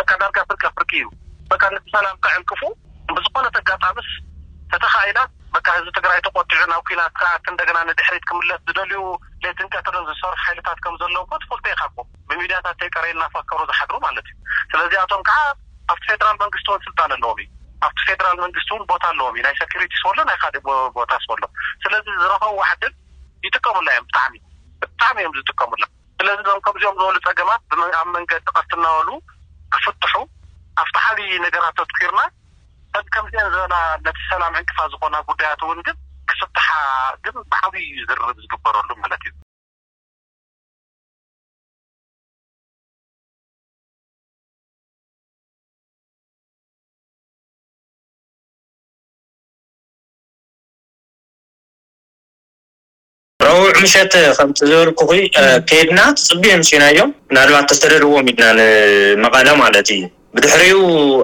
በካ 0.01 0.11
ዳርጋ 0.23 0.39
ፍርቂ 0.51 0.63
ፍርቂ 0.77 0.91
እዩ 1.01 1.09
በካ 1.51 1.65
ንሰላምከ 1.75 2.27
ዕንቅፉ 2.39 2.61
ብዝኮነትኣጋጣምስ 3.17 4.09
ተተኻኢላ 4.73 5.19
በካ 5.55 5.67
ህዝቢ 5.77 5.91
ትግራይ 5.99 6.19
ተቆዲዑ 6.27 6.59
ናብ 6.73 6.83
ኩናት 6.89 7.13
ከቲ 7.21 7.45
እንደገና 7.53 7.79
ንድሕሪት 7.91 8.25
ክምለጥ 8.31 8.59
ዝደልዩ 8.69 8.99
ለትዝንቀትርን 9.45 10.05
ዝሰርሑ 10.09 10.37
ሓይልታት 10.47 10.79
ከም 10.85 10.95
ዘለዉ 11.03 11.21
ኮ 11.31 11.39
ትፍልተ 11.43 11.67
ኢካኩም 11.75 12.09
ብሚድያታት 12.31 12.77
ተይ 12.81 12.91
ቀረእየ 12.97 13.15
ናፈከሩ 13.23 13.61
ዝሓድሩ 13.71 13.97
ማለት 14.07 14.27
እዩ 14.31 14.37
ስለዚኣቶም 14.73 15.23
ከዓ 15.29 15.39
ኣብቲ 15.93 16.05
ፌደራል 16.11 16.37
መንግስቲ 16.45 16.69
እውን 16.73 16.83
ስልጣን 16.87 17.13
ኣለዎም 17.17 17.39
እዩ 17.45 17.49
ኣብቲ 17.87 17.99
ፌደራል 18.11 18.37
መንግስቲ 18.45 18.69
እውን 18.75 18.85
ቦታ 18.93 19.05
ኣለዎም 19.13 19.35
እዩ 19.39 19.43
ናይ 19.47 19.55
ሰሪቲ 19.61 19.93
ስበሎ 20.03 20.19
ናይ 20.31 20.39
ካ 20.43 20.51
ቦታ 20.99 21.11
ስሎ 21.27 21.45
ስለዚ 21.87 22.07
ዝረከቡ 22.23 22.53
ዋሕድ 22.63 22.85
ይጥቀምላ 23.47 23.89
እዮም 23.95 24.07
ብጣዕሚእ 24.11 24.39
ብጣዕሚ 24.83 25.17
እዮም 25.23 25.35
ዝጥቀሙላ 25.39 25.85
ስለዚ 26.21 26.43
ከምዚኦም 26.67 26.97
ዝበሉ 27.03 27.17
ፀገማት 27.29 27.63
ኣብ 28.03 28.09
መንገዲ 28.17 28.41
ተቐርት 28.49 28.73
እናበሉ 28.79 29.09
ክፍትሑ 29.75 30.15
ኣፍ 30.83 30.89
ተሓሊ 30.97 31.21
ነገራት 31.47 31.79
ኣትኩርና 31.85 32.21
እዚ 32.99 33.07
ከምዚአን 33.15 33.51
ዘበና 33.55 33.75
ነቲ 34.07 34.19
ሰላም 34.31 34.55
ዕንቅፋ 34.61 34.79
ዝኮና 34.93 35.17
ጉዳያት 35.29 35.61
እውን 35.67 35.81
ግን 35.89 35.97
ክፍትሓ 36.31 36.69
ግን 37.25 37.37
በዕብይ 37.53 37.85
እዩ 37.95 37.99
ዝርር 38.11 38.29
ዝግበረሉ 38.45 38.91
ማለት 39.03 39.23
እዩ 39.27 39.35
ረብዕ 53.45 53.77
ምሸት 53.83 54.13
ከምቲ 54.39 54.59
ዝበልኩ 54.71 55.01
ከየድና 55.69 56.01
ትፅቢየምስኢና 56.19 56.85
ዮም 56.99 57.11
ናልዋ 57.37 57.59
እተሰደርዎዎም 57.65 58.29
ኢልና 58.33 58.47
ንመቐለ 59.23 59.49
ማለት 59.65 59.89
እዩ 59.97 60.03
ብድሕሪኡ 60.37 60.81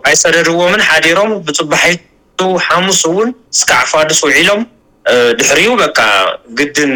ኣይሰደድዎምን 0.09 0.83
ሓዲሮም 0.91 1.31
ብፅባሒቱ 1.47 2.41
ሓሙስ 2.67 3.01
እውን 3.11 3.29
ስከዕፋዱስ 3.59 4.21
ውዒሎም 4.27 4.63
ድሕሪኡ 5.39 5.71
በካ 5.81 5.99
ግድን 6.59 6.93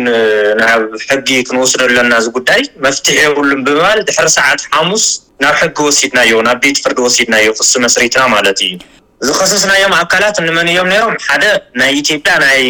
ናብ 0.60 0.82
ሕጊ 1.08 1.28
ክንወስደለና 1.46 2.12
ዝ 2.26 2.30
ጉዳይ 2.36 2.62
መፍትሒ 2.84 3.16
የብሉን 3.24 3.60
ብምባል 3.66 3.98
ድሕሪ 4.08 4.28
ሰዓት 4.36 4.60
ሓሙስ 4.76 5.04
ናብ 5.44 5.56
ሕጊ 5.62 5.76
ወሲድናዮ 5.88 6.38
ናብ 6.48 6.58
ቤትፍርድ 6.64 7.00
ወሲድና 7.06 7.36
ዮ 7.46 7.50
ክስ 7.60 7.72
መስሪትና 7.86 8.22
ማለት 8.36 8.60
እዩ 8.68 8.72
ዝከስስናዮም 9.28 9.94
ኣካላት 10.00 10.36
እንመን 10.42 10.68
እዮም 10.72 10.88
ነሮም 10.94 11.14
ሓደ 11.28 11.44
ናይ 11.80 11.92
ኢትዮጵያ 12.00 12.34
ናይ 12.46 12.62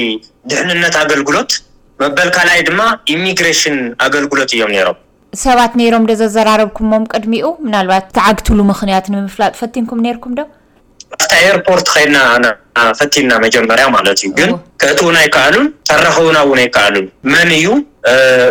ድሕንነት 0.51 0.95
ኣገልግሎት 1.05 1.53
መበልካልኣይ 2.03 2.61
ድማ 2.69 2.81
ኢሚግሬሽን 3.15 3.77
ኣገልግሎት 4.07 4.51
እዮም 4.57 4.73
ነሮም 4.77 4.99
ሰባት 5.45 5.73
ነይሮም 5.79 6.05
ዶ 6.09 6.13
ዘዘራረብኩም 6.21 6.93
ቅድሚኡ 7.15 7.47
ምናልባት 7.67 8.05
ተዓግትሉ 8.17 8.59
ምክንያት 8.73 9.07
ንምፍላጥ 9.15 9.53
ፈቲምኩም 9.63 10.01
ነርኩም 10.07 10.33
ዶ 10.39 10.43
ታ 11.31 11.35
ኤርፖርት 11.51 11.87
ከይድና 11.93 12.19
ና 12.45 12.49
ፈቲንና 12.99 13.33
መጀመርያ 13.45 13.85
ማለት 13.97 14.19
እዩግን 14.25 14.51
ክእት 14.83 14.99
ውን 15.07 15.17
ኣይከኣሉን 15.21 15.69
ተረከቡና 15.91 16.37
እውን 16.47 16.59
ኣይከኣሉን 16.65 17.07
መን 17.33 17.51
እዩ 17.59 17.69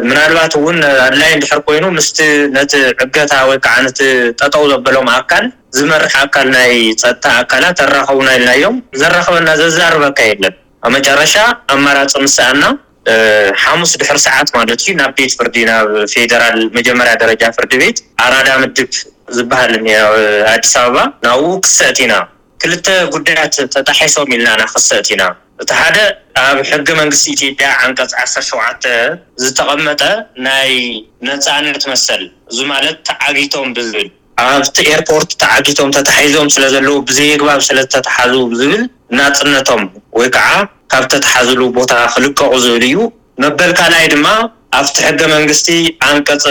ምናልባት 0.08 0.54
እውን 0.60 0.78
ኣድላይ 1.06 1.30
ንድሕር 1.38 1.60
ኮይኑ 1.68 1.84
ምስ 1.98 2.08
ነቲ 2.56 2.72
ዕገታ 3.06 3.34
ወይ 3.50 3.60
ከዓ 3.66 3.76
ነትጠጠው 3.86 4.66
ዘበሎም 4.72 5.10
ኣካል 5.18 5.46
ዝመርሕ 5.78 6.16
ኣካል 6.26 6.50
ናይ 6.58 6.74
ፀጥታ 7.04 7.26
ኣካላት 7.44 7.78
ተራከቡና 7.82 8.30
ኢልና 8.40 8.52
ዮም 8.64 8.78
ዘረከበና 9.04 9.48
ዘዘራርበካ 9.62 10.20
የለን 10.32 10.56
ኣብ 10.86 10.92
መጨረሻ 10.98 11.36
ኣመራፂ 11.76 12.14
ምሳኣና 12.26 12.64
ሓሙስ 13.64 13.92
ድሕር 14.02 14.18
ሰዓት 14.28 14.50
ማለት 14.58 14.80
እዩ 14.84 14.90
ናብ 15.00 15.12
ቤት 15.20 15.34
ፍርዲ 15.40 15.56
ናብ 15.70 15.88
ፌደራል 16.14 16.58
መጀመርያ 16.78 17.14
ደረጃ 17.24 17.44
ፍርዲ 17.58 17.72
ቤት 17.84 17.98
ኣራዳ 18.26 18.50
ምድብ 18.64 18.92
ዝበሃል 19.36 19.74
ኒ 19.86 19.90
ኣዲስ 20.54 20.74
ኣበባ 20.82 20.98
ናብው 21.26 21.54
ክሰቲ 21.66 21.98
ኢና 22.08 22.16
ክልተ 22.62 22.88
ጉዳያት 23.14 23.56
ተታሒሶም 23.76 24.30
ኢልናና 24.36 24.62
ክሰቲ 24.74 25.08
ኢና 25.16 25.24
እቲ 25.62 25.70
ሓደ 25.80 25.98
ኣብ 26.44 26.58
ሕጊ 26.72 26.88
መንግስቲ 27.02 27.26
ኢትጵያ 27.36 27.70
ዓንቀፅ 27.86 28.12
ዓሰ 28.24 28.34
ሸውዓተ 28.50 28.84
ዝተቐመጠ 29.44 30.02
ናይ 30.48 30.72
ነፃነት 31.30 31.84
መሰል 31.92 32.24
እዚ 32.52 32.60
ማለት 32.74 32.98
ተዓጊቶም 33.10 33.70
ብዝብል 33.78 34.10
ኣብቲ 34.46 34.78
ኤርፖርት 34.96 35.32
ተዓጊቶም 35.44 35.92
ተታሓዞም 35.98 36.50
ስለ 36.56 36.66
ዘለዎ 36.76 36.98
ብዘየ 37.10 37.38
ግባብ 37.42 37.62
ስለዝተተሓዙ 37.70 38.34
ዝብል 38.60 38.84
እናፅነቶም 39.14 39.84
ወይ 40.20 40.28
ከዓ 40.36 40.50
ካብ 40.92 41.04
ተተሓዝሉ 41.14 41.62
ቦታ 41.78 41.92
ክልቀቁ 42.14 42.52
ዝብል 42.64 42.84
እዩ 42.90 42.98
መበልካ 43.44 43.80
ናይ 43.94 44.06
ድማ 44.14 44.28
ኣብቲ 44.78 44.98
ሕገ 45.08 45.22
መንግስቲ 45.36 45.68
ኣንቀፅ 46.08 46.42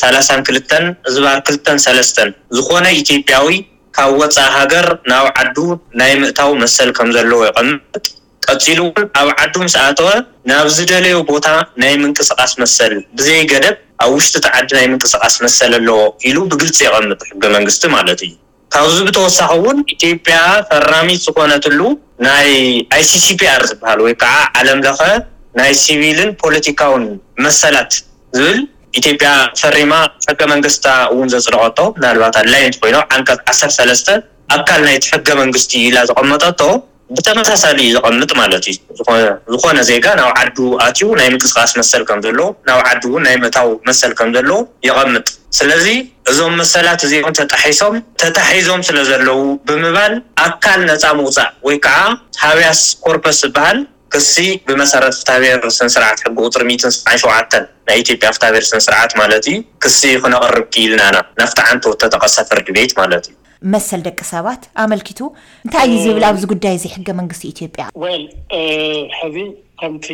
3ላሳን 0.00 0.40
ክልተን 0.48 0.84
ህዝባ 1.08 1.26
ክልተን 1.46 1.78
ሰለስተን 1.86 2.30
ዝኾነ 2.56 2.84
ኢትጵያዊ 3.00 3.48
ካብ 3.96 4.10
ወፃእ 4.20 4.50
ሃገር 4.56 4.86
ናብ 5.10 5.26
ዓዱ 5.42 5.56
ናይ 6.00 6.12
ምእታው 6.22 6.50
መሰል 6.62 6.90
ከምዘለዎ 6.98 7.40
ይቐምጥ 7.48 8.04
ቀፂሉ 8.46 8.80
ኣብ 9.20 9.28
ዓዱ 9.44 9.54
ምስኣተወ 9.66 10.10
ናብ 10.50 10.66
ዝደለዩ 10.76 11.16
ቦታ 11.32 11.46
ናይ 11.82 11.94
ምንቅስቃስ 12.04 12.52
መሰል 12.62 12.94
ብዘይገደብ 13.18 13.76
ኣብ 14.04 14.10
ውሽጢእቲ 14.16 14.46
ዓዲ 14.58 14.68
ናይ 14.78 14.86
ምንቅስቃስ 14.92 15.36
መሰል 15.46 15.74
ኣለዎ 15.80 15.98
ኢሉ 16.30 16.36
ብግልፂ 16.52 16.78
ይቐምጥ 16.88 17.20
ሕገ 17.30 17.42
መንግስቲ 17.56 17.84
ማለት 17.96 18.20
እዩ 18.26 18.34
ካብዚ 18.76 18.96
ብተወሳኪ 19.06 19.52
እውን 19.58 19.78
ኢትዮጵያ 19.92 20.38
ፈራሚት 20.70 21.20
ዝኮነትሉ 21.26 21.80
ናይ 22.24 22.48
ይሲሲፒር 23.02 23.60
ዝበሃል 23.68 24.00
ወይ 24.06 24.14
ከዓ 24.22 24.34
ዓለም 24.60 24.80
ለኸ 24.86 24.98
ናይ 25.58 25.70
ሲቪልን 25.82 26.30
ፖለቲካውን 26.42 27.04
መሰላት 27.44 27.94
ዝብል 28.38 28.58
ኢትዮጵያ 29.00 29.30
ፈሪማ 29.60 29.92
ሕገ 30.28 30.42
መንግስትታ 30.52 30.90
እውን 31.14 31.30
ዘፅለቀቶ 31.34 31.78
እናልባት 31.98 32.36
ኣላይንት 32.42 32.76
ኮይኖ 32.82 32.98
ንት 33.22 33.30
1ሰሰለስተ 33.54 34.08
ኣካል 34.56 34.82
ናይቲ 34.88 35.06
ሕገ 35.14 35.28
መንግስቲ 35.42 35.72
ኢላ 35.88 35.96
ዘቐመጠቶ 36.10 36.60
ብተመሳሳሊ 37.14 37.80
ዝቐምጥ 37.94 38.30
ማለት 38.40 38.64
እዩ 38.70 39.16
ዝኾነ 39.54 39.78
ዜጋ 39.90 40.06
ናብ 40.20 40.30
ዓዱ 40.42 40.56
ኣትዩ 40.86 41.08
ናይ 41.20 41.28
ምንቅስቃስ 41.32 41.72
መሰል 41.80 42.02
ከምዘለ 42.08 42.40
ናብ 42.68 42.80
ዓዱ 42.92 43.02
እውን 43.10 43.22
ናይ 43.26 43.36
ምእታዊ 43.42 43.70
መሰል 43.88 44.12
ከምዘለው 44.18 44.60
ይቐምጥ 44.86 45.26
ስለዚ 45.58 45.86
እዞም 46.30 46.54
መሰላት 46.60 47.00
እዚኦም 47.08 47.34
ም 47.96 48.02
ተታሒዞም 48.22 48.80
ስለ 48.88 48.98
ዘለው 49.10 49.40
ብምባል 49.68 50.14
ኣካል 50.46 50.80
ነፃ 50.90 51.04
ምውፃእ 51.20 51.50
ወይ 51.68 51.76
ከዓ 51.86 51.98
ሃብያስ 52.42 52.82
ኮርፐስ 53.06 53.38
ዝበሃል 53.44 53.78
ክሲ 54.14 54.34
ብመሰረት 54.66 55.14
ፍታብሔር 55.20 55.62
ስንስርዓት 55.78 56.18
ሕጊ 56.26 56.36
ቁፅሪ 56.48 56.68
ስሸ 56.82 57.22
ናይ 57.88 57.96
ኢትዮጵያ 58.02 58.28
ፍታብሔር 58.36 58.64
ስንስርዓት 58.72 59.12
ማለት 59.22 59.44
እዩ 59.52 59.56
ክሲ 59.84 60.00
ክነቅርብ 60.24 60.66
ክኢልናና 60.74 61.16
ናፍቲ 61.42 61.58
ዓንት 61.70 61.84
ተጠቀሰፍርድ 62.02 62.68
ቤት 62.76 62.92
ማለት 63.00 63.24
እዩ 63.30 63.34
መሰል 63.72 64.00
ደቂ 64.06 64.18
ሰባት 64.32 64.62
ኣመልኪቱ 64.84 65.20
እንታይ 65.66 65.86
እዩ 65.90 65.96
ዝብል 66.04 66.24
ኣብዚ 66.30 66.42
ጉዳይ 66.52 66.74
እዚ 66.78 66.84
ሕገ 66.94 67.08
መንግስቲ 67.20 67.42
ኢትዮ 67.52 67.66
ያወል 67.80 68.24
ሕዚ 69.20 69.36
ከምቲ 69.80 70.06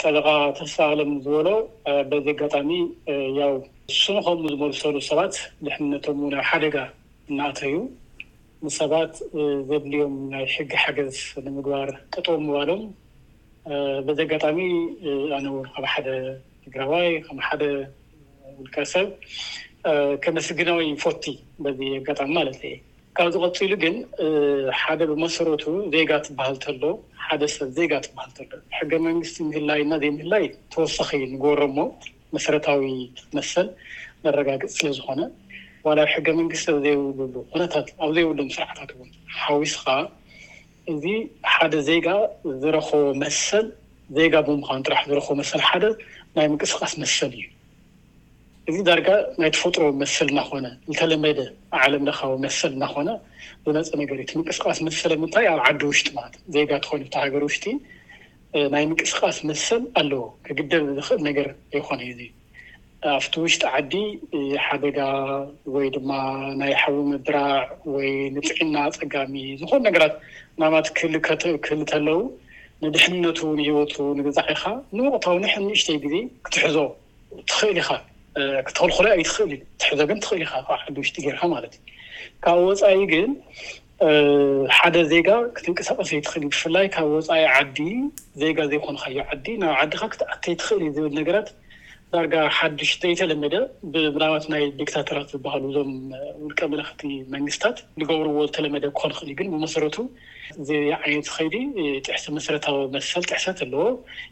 ጠበቃ 0.00 0.26
ተሳባቅሎም 0.58 1.10
ዝበሎ 1.24 1.48
በዚ 2.10 2.26
ኣጋጣሚ 2.34 2.68
ያው 3.40 3.52
ሱሙ 4.02 4.16
ከምኡ 4.26 4.44
ዝመልሰሉ 4.54 4.96
ሰባት 5.10 5.34
ልሕነቶም 5.66 6.20
ናብ 6.34 6.44
ሓደጋ 6.50 6.76
እናእተዩ 7.30 7.76
ንሰባት 8.66 9.14
ዘድልዮም 9.68 10.14
ናይ 10.34 10.44
ሕጊ 10.54 10.70
ሓገዝ 10.84 11.16
ንምግባር 11.46 11.88
ቅጠቦም 12.14 12.46
ባሎም 12.54 12.82
በዚ 14.06 14.18
ኣጋጣሚ 14.26 14.58
ኣነ 15.36 15.46
ው 15.56 15.60
ከም 15.74 15.86
ሓደ 15.94 16.08
ትግራዋይ 16.64 17.08
ከ 17.26 17.38
ሓደ 17.48 17.62
ውልቀሰብ 18.58 19.08
ከመስግናዊ 20.24 20.80
ፎቲ 21.02 21.24
በዚ 21.64 21.78
ኣጋጣሚ 21.98 22.28
ማለት 22.38 22.60
የ 22.68 22.72
ካብ 23.16 23.28
ዝቀፂሉ 23.34 23.72
ግን 23.82 23.94
ሓደ 24.80 25.00
ብመሰረቱ 25.10 25.64
ዜጋ 25.94 26.10
ትበሃል 26.24 26.56
ከሎ 26.64 26.82
ሓደ 27.26 27.42
ሰብ 27.54 27.68
ዜጋ 27.78 27.92
ትበሃል 28.06 28.32
ከሎ 28.50 28.60
ሕገ 28.78 28.92
መንግስቲ 29.06 29.36
ምህላይ 29.50 29.80
እናዘይ 29.84 30.12
ምህላይ 30.16 30.44
ተወሳኺ 30.74 31.10
ንገረሞ 31.34 31.78
መሰረታዊ 32.36 32.90
ትመሰል 33.20 33.68
ዘረጋግፅ 34.24 34.74
ስለዝኮነ 34.78 35.22
ዋላዊ 35.86 36.08
ሕገ 36.14 36.28
መንግስቲ 36.40 36.68
ብዘይብሉሉ 36.78 37.34
ኩነታት 37.52 37.88
ኣብዘይብሉም 38.04 38.48
ስርዓታት 38.56 38.90
እውን 38.96 39.10
ሓዊስ 39.40 39.74
ከዓ 39.82 39.96
እዚ 40.94 41.04
ሓደ 41.54 41.74
ዜጋ 41.88 42.08
ዝረክቦ 42.62 42.92
መሰል 43.24 43.66
ዜጋ 44.18 44.34
ብምኻን 44.48 44.82
ጥራሕ 44.86 45.02
ዝረኽቦ 45.10 45.32
መሰል 45.42 45.62
ሓደ 45.68 45.84
ናይ 46.36 46.46
ምቅስቃስ 46.54 46.92
መሰል 47.04 47.32
እዩ 47.38 47.46
እዚ 48.70 48.78
ዳርጋ 48.86 49.08
ናይ 49.40 49.50
ተፈጥሮ 49.54 49.82
መስል 49.98 50.28
እናኾነ 50.32 50.66
ዝተለመደ 50.92 51.40
ዓለምለካዊ 51.80 52.32
መስል 52.44 52.70
እናኾነ 52.76 53.10
ዝመፅ 53.66 53.88
ነገር 54.00 54.16
እቲ 54.22 54.30
ምንቅስቃስ 54.38 54.78
መስለ 54.86 55.10
ምንታይ 55.22 55.46
ኣብ 55.50 55.60
ዓዲ 55.66 55.82
ውሽጢ 55.90 56.08
ማለት 56.16 56.34
ዜጋ 56.54 56.70
ትኮይኑቲ 56.84 57.12
ሃገር 57.24 57.42
ውሽጢ 57.48 57.64
ናይ 58.72 58.84
ምንቅስቃስ 58.92 59.36
መስል 59.50 59.82
ኣለዎ 60.00 60.24
ክግደብ 60.48 60.82
ዝኽእል 60.96 61.22
ነገር 61.28 61.46
ይኮነ 61.76 62.00
እዩ 62.08 62.14
ዙ 62.20 62.26
ኣብቲ 63.14 63.34
ውሽጢ 63.44 63.62
ዓዲ 63.80 63.92
ሓደጋ 64.64 64.98
ወይ 65.74 65.86
ድማ 65.98 66.10
ናይ 66.64 66.72
ሓዊ 66.82 66.96
መድራዕ 67.12 67.62
ወይ 67.94 68.10
ንጥዕና 68.38 68.76
ፀጋሚ 68.98 69.34
ዝኮን 69.62 69.84
ነገራት 69.90 70.16
ናማት 70.64 70.88
ህክህሊ 70.92 71.80
ተለው 71.94 72.20
ንድሕንነቱ 72.86 73.40
ንሂወቱ 73.60 73.94
ንግዛዕ 74.20 74.48
ኢካ 74.56 74.64
ንምቅታዊ 74.96 75.38
ንሕ 75.46 75.54
ንእሽተይ 75.68 75.98
ግዜ 76.06 76.14
ክትሕዞ 76.46 76.76
ትኽእል 77.50 77.78
ኢኻ 77.84 77.90
ክተኸልኮሉ 78.66 79.06
ኣይትኽእል 79.16 79.60
ትሕዞግን 79.82 80.18
ትኽእል 80.24 80.42
ኢብ 80.58 80.70
ሓድውሽጢ 80.82 81.16
ርካ 81.34 81.42
ማትእዩ 81.52 81.82
ካብ 82.44 82.58
ወፃኢ 82.68 82.98
ግን 83.12 83.30
ሓደ 84.78 84.94
ዜጋ 85.12 85.28
ክትንቀሳቀስ 85.56 86.10
ትኽእል 86.26 86.44
ብፍላይ 86.52 86.86
ካብ 86.96 87.06
ወፃኢ 87.18 87.42
ዲ 87.76 87.86
ዜጋ 88.40 88.58
ዘይኮንካዩ 88.72 89.16
ዲ 89.44 89.56
ናብ 89.62 89.74
ዓዲካ 89.84 90.02
ክትኣተይ 90.14 90.54
ትኽእል 90.62 90.82
ዝብል 90.96 91.14
ነራት 91.18 91.48
ርጋ 92.24 92.34
ሓዱሽተ 92.56 93.02
ይተለመደ 93.12 93.54
ብባት 93.92 94.44
ይ 94.60 94.64
ዲታተራት 94.78 95.28
ዝሃሉ 95.32 95.62
ዞም 95.76 95.90
ውልቀ 96.42 96.60
መለክቲ 96.72 97.02
መንግስታት 97.34 97.76
ዝገብርዎ 98.00 98.36
ዝተለመደ 98.48 98.84
ክኾን 98.96 99.12
ክእልእግ 99.16 99.40
ብመሰረቱ 99.54 99.96
ይነት 101.14 101.28
ዲ 101.54 101.60
ጥሕሲ 102.06 102.24
መረታዊ 102.36 102.78
መሰል 102.94 103.24
ጥሕሰት 103.30 103.58
ኣለዎ 103.66 103.84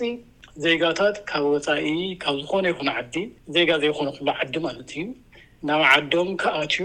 ዜጋታት 0.65 1.17
ካብ 1.31 1.45
ወፃኢ 1.55 1.89
ካብ 2.23 2.37
ዝኮነ 2.43 2.65
ይኹነ 2.71 2.89
ዓዲ 3.01 3.15
ዜጋ 3.55 3.71
ዘኮኑ 3.83 4.07
ሎ 4.27 4.31
ዓዲ 4.43 4.55
ማለት 4.67 4.89
እዩ 4.95 5.05
ናብ 5.69 5.83
ዓዶም 5.91 6.29
ከኣትዩ 6.43 6.79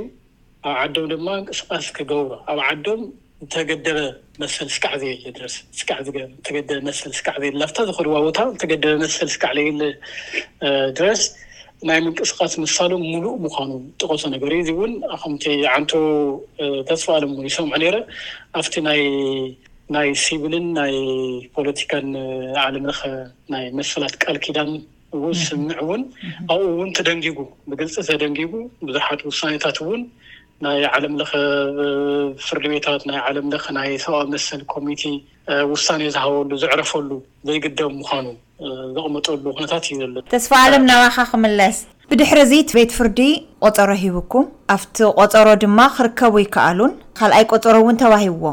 ኣብ 0.72 0.76
ዓዶም 0.82 1.06
ድማ 1.12 1.28
ምንቅስቃስ 1.38 1.86
ክገብሮ 1.98 2.30
ኣብ 2.52 2.60
ዓዶም 2.72 3.02
ዝተገደበ 3.46 3.98
መስል 4.42 4.70
ስዕ 4.76 4.92
ዘየለ 5.04 5.26
ድስዝበመ 5.40 6.88
ስዕ 7.00 7.10
ዘ 7.42 7.88
ዝክድዋ 7.90 8.16
ቦታ 8.28 8.40
ዝተገደበ 8.54 8.94
መስል 9.06 9.30
ስክዕ 9.38 9.52
ዘየለ 9.58 9.82
ድረስ 11.00 11.24
ናይ 11.90 12.00
ምንቅስቃስ 12.06 12.54
ምሳሊ 12.66 12.92
ሙሉእ 13.10 13.36
ምኳኑ 13.46 13.72
ጥቀሶ 14.02 14.24
ነገርእእውን 14.36 14.94
ከቲ 15.24 15.44
ን 15.84 15.86
ተስፈለ 16.90 17.24
ሰምዑ 17.58 17.82
ረ 17.96 17.98
ኣብቲ 18.60 18.76
ይ 19.02 19.14
ናይ 19.96 20.10
ሲብልን 20.24 20.66
ናይ 20.80 20.94
ፖለቲካን 21.56 22.10
ዓለምለኸ 22.66 23.02
ናይ 23.54 23.66
መስላት 23.80 24.14
ቃል 24.24 24.38
ኪዳን 24.46 24.70
እው 25.18 25.24
ዝስምዕ 25.40 25.78
እውን 25.86 26.02
ኣብኡ 26.54 26.68
እውን 26.76 26.90
ተደንጊጉ 26.98 27.40
ብግልፂ 27.70 27.96
ተደንጊጉ 28.10 28.54
ብዙሓት 28.88 29.20
ውሳኔታት 29.30 29.78
እውን 29.86 30.02
ናይ 30.66 30.80
ዓለምለ 30.94 31.22
ፍርድ 32.48 32.66
ቤታት 32.74 33.04
ናይ 33.12 33.18
ለምለ 33.38 33.56
ናይ 33.78 33.90
ሰብኣብ 34.06 34.28
መሰል 34.36 34.62
ኮሚቴ 34.74 35.02
ውሳነ 35.74 36.02
ዝሃበሉ 36.16 36.52
ዝዕረፈሉ 36.64 37.10
ዘይግደም 37.48 37.94
ምኳኑ 38.02 38.28
ዘቕመጠሉ 38.96 39.44
ኩነታት 39.58 39.86
እዩ 39.92 39.96
ዘሎና 40.02 40.26
ተስፋ 40.34 40.52
ኣሎም 40.68 40.84
ናባኻ 40.92 41.18
ክምለስ 41.32 41.80
ብድሕሪ 42.12 42.40
እዚ 42.48 42.54
እቲ 42.64 42.72
ቤት 42.78 42.92
ፍርዲ 42.98 43.20
ቆፀሮ 43.66 43.90
ሂብኩም 44.06 44.46
ኣብቲ 44.76 44.98
ቆፀሮ 45.22 45.48
ድማ 45.66 45.80
ክርከቡ 45.98 46.34
ይከኣሉን 46.46 46.94
ካልኣይ 47.20 47.46
ቆፀሮ 47.54 47.76
እውን 47.84 48.00
ተባሂብዎ 48.04 48.46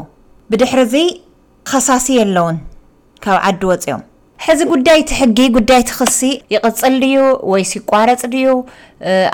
ብድሕርዚ 0.51 0.95
ከሳሲ 1.69 2.07
ኣለውን 2.23 2.55
ካብ 3.23 3.37
ዓዲ 3.47 3.61
ወፅኦም 3.69 4.01
ሕዚ 4.45 4.59
ጉዳይ 4.71 4.99
ቲ 5.09 5.15
ሕጊ 5.19 5.37
ጉዳይ 5.57 5.81
ቲ 5.89 5.93
ክሲ 5.99 6.19
ይቅፅል 6.53 6.93
ድዩ 7.03 7.17
ወይስ 7.51 7.71
ይቋረፅ 7.77 8.21
ድዩ 8.33 8.47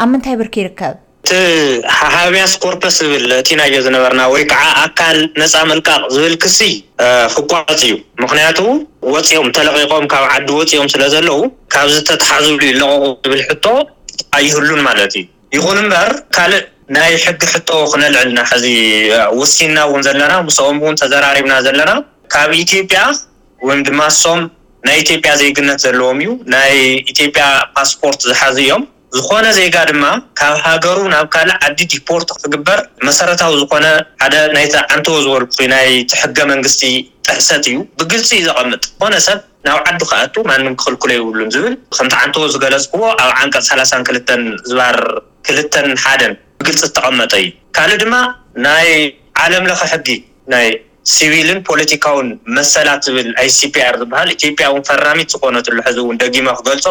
ኣብ 0.04 0.10
ምንታይ 0.12 0.36
ብርክ 0.42 0.56
ይርከብ 0.62 0.96
እቲ 1.28 1.34
ሓብያስ 2.16 2.54
ኮርፐስ 2.64 2.98
ዝብል 3.02 3.26
እቲናየ 3.40 3.80
ዝነበርና 3.86 4.22
ወይ 4.34 4.44
ከዓ 4.52 4.64
ኣካል 4.84 5.18
ነፃ 5.42 5.54
መልቃቕ 5.72 6.02
ዝብል 6.16 6.36
ክስ 6.44 6.58
ክቋረፅ 7.36 7.82
እዩ 7.88 7.96
ምክንያቱ 8.24 8.60
ወፅኦም 9.16 9.50
ተለቂቆም 9.58 10.06
ካብ 10.14 10.26
ዓዲ 10.36 10.48
ወፅኦም 10.60 10.90
ስለ 10.96 11.04
ዘለዉ 11.16 11.40
ካብዚ 11.76 11.96
ተተሓዝሉዩ 12.12 12.72
ለቕቁ 12.80 13.12
ዝብል 13.28 13.42
ሕቶ 13.50 13.66
ኣይህሉን 14.40 14.82
ማለት 14.90 15.12
እዩ 15.22 15.26
ይኹን 15.58 15.78
ምበር 15.88 16.12
ካልእ 16.38 16.64
ናይ 16.96 17.14
ሕጊ 17.24 17.42
ሕጦ 17.54 17.70
ክነልዕልና 17.92 18.40
ሕዚ 18.52 18.66
ውሲና 19.40 19.78
እውን 19.88 20.04
ዘለና 20.08 20.34
ምስኦም 20.48 20.78
እውን 20.82 20.96
ተዘራሪብና 21.02 21.56
ዘለና 21.66 21.92
ካብ 22.34 22.52
ኢትዮጵያ 22.66 23.00
ወንድማሶም 23.70 24.42
ናይ 24.88 24.96
ኢትዮጵያ 25.04 25.32
ዜግነት 25.42 25.80
ዘለዎም 25.86 26.20
እዩ 26.26 26.32
ናይ 26.54 26.72
ኢትጵያ 27.14 27.46
ፓስፖርት 27.76 28.20
ዝሓዝ 28.30 28.58
እዮም 28.66 28.84
ዝኾነ 29.18 29.46
ዜጋ 29.58 29.76
ድማ 29.90 30.06
ካብ 30.40 30.56
ሃገሩ 30.66 31.00
ናብ 31.14 31.28
ካልእ 31.34 31.60
ዓዲ 31.66 31.84
ዲፖርት 31.94 32.30
ክግበር 32.42 32.80
መሰረታዊ 33.08 33.54
ዝኮነ 33.62 33.86
ሓደ 34.24 34.36
ናይቲ 34.56 34.74
ዓንትዎ 34.96 35.18
ዝበል 35.26 35.70
ናይቲ 35.74 36.12
ሕገ 36.24 36.38
መንግስቲ 36.54 36.82
ጥሕሰት 37.28 37.66
እዩ 37.74 37.78
ብግልፂ 38.00 38.30
እዩ 38.40 38.44
ዘቐምጥ 38.50 38.82
ዝኾነ 38.92 39.14
ሰብ 39.28 39.40
ናብ 39.68 39.80
ዓዲ 39.92 40.02
ክኣቱ 40.12 40.36
ማንም 40.50 40.74
ክክልክሎ 40.82 41.10
ይብሉን 41.20 41.52
ዝብል 41.58 41.74
ከምቲ 42.00 42.14
ዓንትዎ 42.24 42.44
ዝገለፅክዎ 42.56 43.04
ኣብ 43.24 43.32
ዓንቀፅ 43.44 43.66
ሳላሳን 43.70 44.04
ክልተን 44.10 44.44
ዝባር 44.72 45.00
ክልተን 45.48 45.90
ሓደን 46.06 46.36
ብግልፅ 46.60 46.82
ተቀመጠ 46.98 47.34
እዩ 47.44 47.48
ካልእ 47.78 47.98
ድማ 48.02 48.16
ናይ 48.66 48.90
ዓለምለኽ 49.44 49.82
ሕጊ 49.94 50.08
ናይ 50.54 50.68
ሲቪልን 51.16 51.60
ፖለቲካውን 51.68 52.28
መሰላት 52.56 53.02
ዝብል 53.08 53.28
ይሲፒር 53.48 53.94
ዝበሃል 54.02 54.30
ኢትጵያ 54.36 54.66
እውን 54.72 54.84
ፈራሚት 54.90 55.30
ዝኮነትሉ 55.34 55.78
ሕዝ 55.88 55.98
እውን 56.04 56.18
ደጊሞ 56.24 56.48
ክገልፆ 56.60 56.86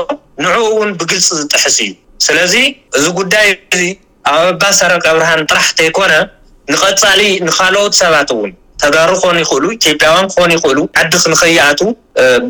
ንዕኡ 0.44 0.58
እውን 0.74 0.90
ብግልፂ 1.00 1.28
ዝጥሕስ 1.40 1.76
እዩ 1.86 1.92
ስለዚ 2.26 2.54
እዚ 2.98 3.04
ጉዳይ 3.18 3.48
እዚ 3.74 3.82
ኣብ 4.34 4.38
ኣባሰረቂ 4.52 5.04
ብርሃን 5.16 5.42
ጥራሕተይኮነ 5.50 6.12
ንቀፃሊ 6.72 7.20
ንካልኦት 7.48 7.94
ሰባት 8.02 8.30
እውን 8.36 8.52
ተጋሩ 8.82 9.10
ክኾን 9.20 9.36
ይኽእሉ 9.42 9.64
ኢትጵያውያን 9.76 10.26
ክኾኑ 10.32 10.48
ይኽእሉ 10.56 10.78
ዓዲ 11.02 11.12
ክንክይኣቱ 11.24 11.80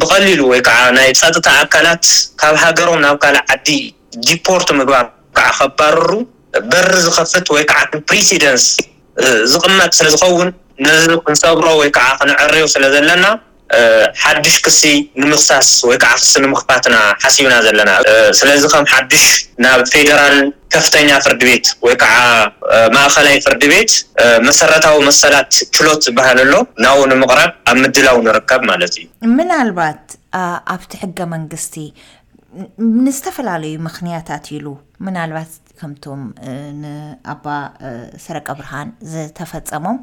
ብቀሊሉ 0.01 0.41
ወይከዓ 0.53 0.79
ናይ 0.99 1.11
ፀጥታ 1.21 1.49
ኣካላት 1.65 2.07
ካብ 2.43 2.55
ሃገሮም 2.63 2.99
ናብ 3.05 3.19
ካልእ 3.25 3.45
ዓዲ 3.55 3.69
ዲፖርት 4.29 4.69
ምግባር 4.79 5.05
ከዓ 5.37 5.51
ከባርሩ 5.59 6.11
በሪ 6.73 6.95
ዝከፍት 7.07 7.47
ወይከዓ 7.55 7.81
ፕሬሲደንስ 8.11 8.65
ዝቅመጥ 9.55 9.91
ስለዝኸውን 9.99 10.49
ነዚ 10.87 11.05
ክንሰብሮ 11.27 11.67
ወይከዓ 11.81 12.09
ክንዕርዩ 12.21 12.65
ስለ 12.75 12.85
ዘለና 12.95 13.27
ሓድሽ 14.23 14.57
ክሲ 14.65 14.83
ንምፍሳስ 15.21 15.69
ወይከ 15.89 16.05
ክ 16.19 16.41
ንምኽፋትና 16.43 16.97
ሓሲብና 17.23 17.55
ዘለና 17.67 17.93
ስለዚ 18.41 18.63
ከም 18.73 18.85
ሓድሽ 18.93 19.25
ናብ 19.65 19.81
ፌደራል 19.93 20.37
ከፍተኛ 20.75 21.09
ፍርድ 21.25 21.43
ቤት 21.49 21.67
ወይከዓ 21.87 22.13
ማእከላይ 22.97 23.37
ፍርዲ 23.47 23.63
ቤት 23.73 23.93
መሰረታዊ 24.49 24.99
መሰላት 25.09 25.51
ችሎት 25.79 26.01
ዝበሃል 26.09 26.41
ሎ 26.53 26.55
ናእውንምቅራብ 26.85 27.53
ኣብ 27.73 27.77
ምድላዊ 27.85 28.19
ንርከብ 28.29 28.63
ማለት 28.71 28.95
እዩ 29.01 29.07
ምናልባት 29.41 30.05
ኣብቲ 30.75 30.93
ሕገመንግስቲ 31.05 31.75
ንዝተፈላለዩ 33.07 33.75
ምክንያታት 33.89 34.45
ኢሉ 34.59 34.67
ናባት 35.17 35.51
ከምቶም 35.81 36.23
ንኣባ 36.83 37.47
ስረቀ 38.25 38.49
ብርሃን 38.59 38.89
ዝተፈፀሞም 39.13 39.99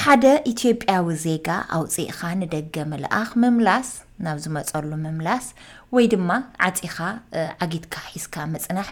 ሓደ 0.00 0.24
ኢትዮጵያዊ 0.52 1.06
ዜጋ 1.24 1.48
ኣውፂእካ 1.78 2.18
ንደገ 2.42 2.76
ምልኣኽ 2.90 3.30
ምምላስ 3.42 3.88
ናብ 4.24 4.38
ዝመፀሉ 4.44 4.90
ምምላስ 5.04 5.46
ወይ 5.94 6.06
ድማ 6.12 6.30
ዓፂኻ 6.68 6.96
ዓጊድካ 7.64 7.94
ሒዝካ 8.14 8.34
መፅናሕ 8.54 8.88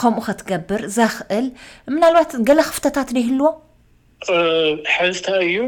ከምኡ 0.00 0.24
ክትገብር 0.26 0.82
ዘኽእል 0.96 1.46
ምናልባት 1.94 2.32
ገለ 2.48 2.60
ክፍተታት 2.70 3.08
ደይህልዎ 3.16 3.50
ሕዝታ 4.96 5.28
እዩ 5.46 5.58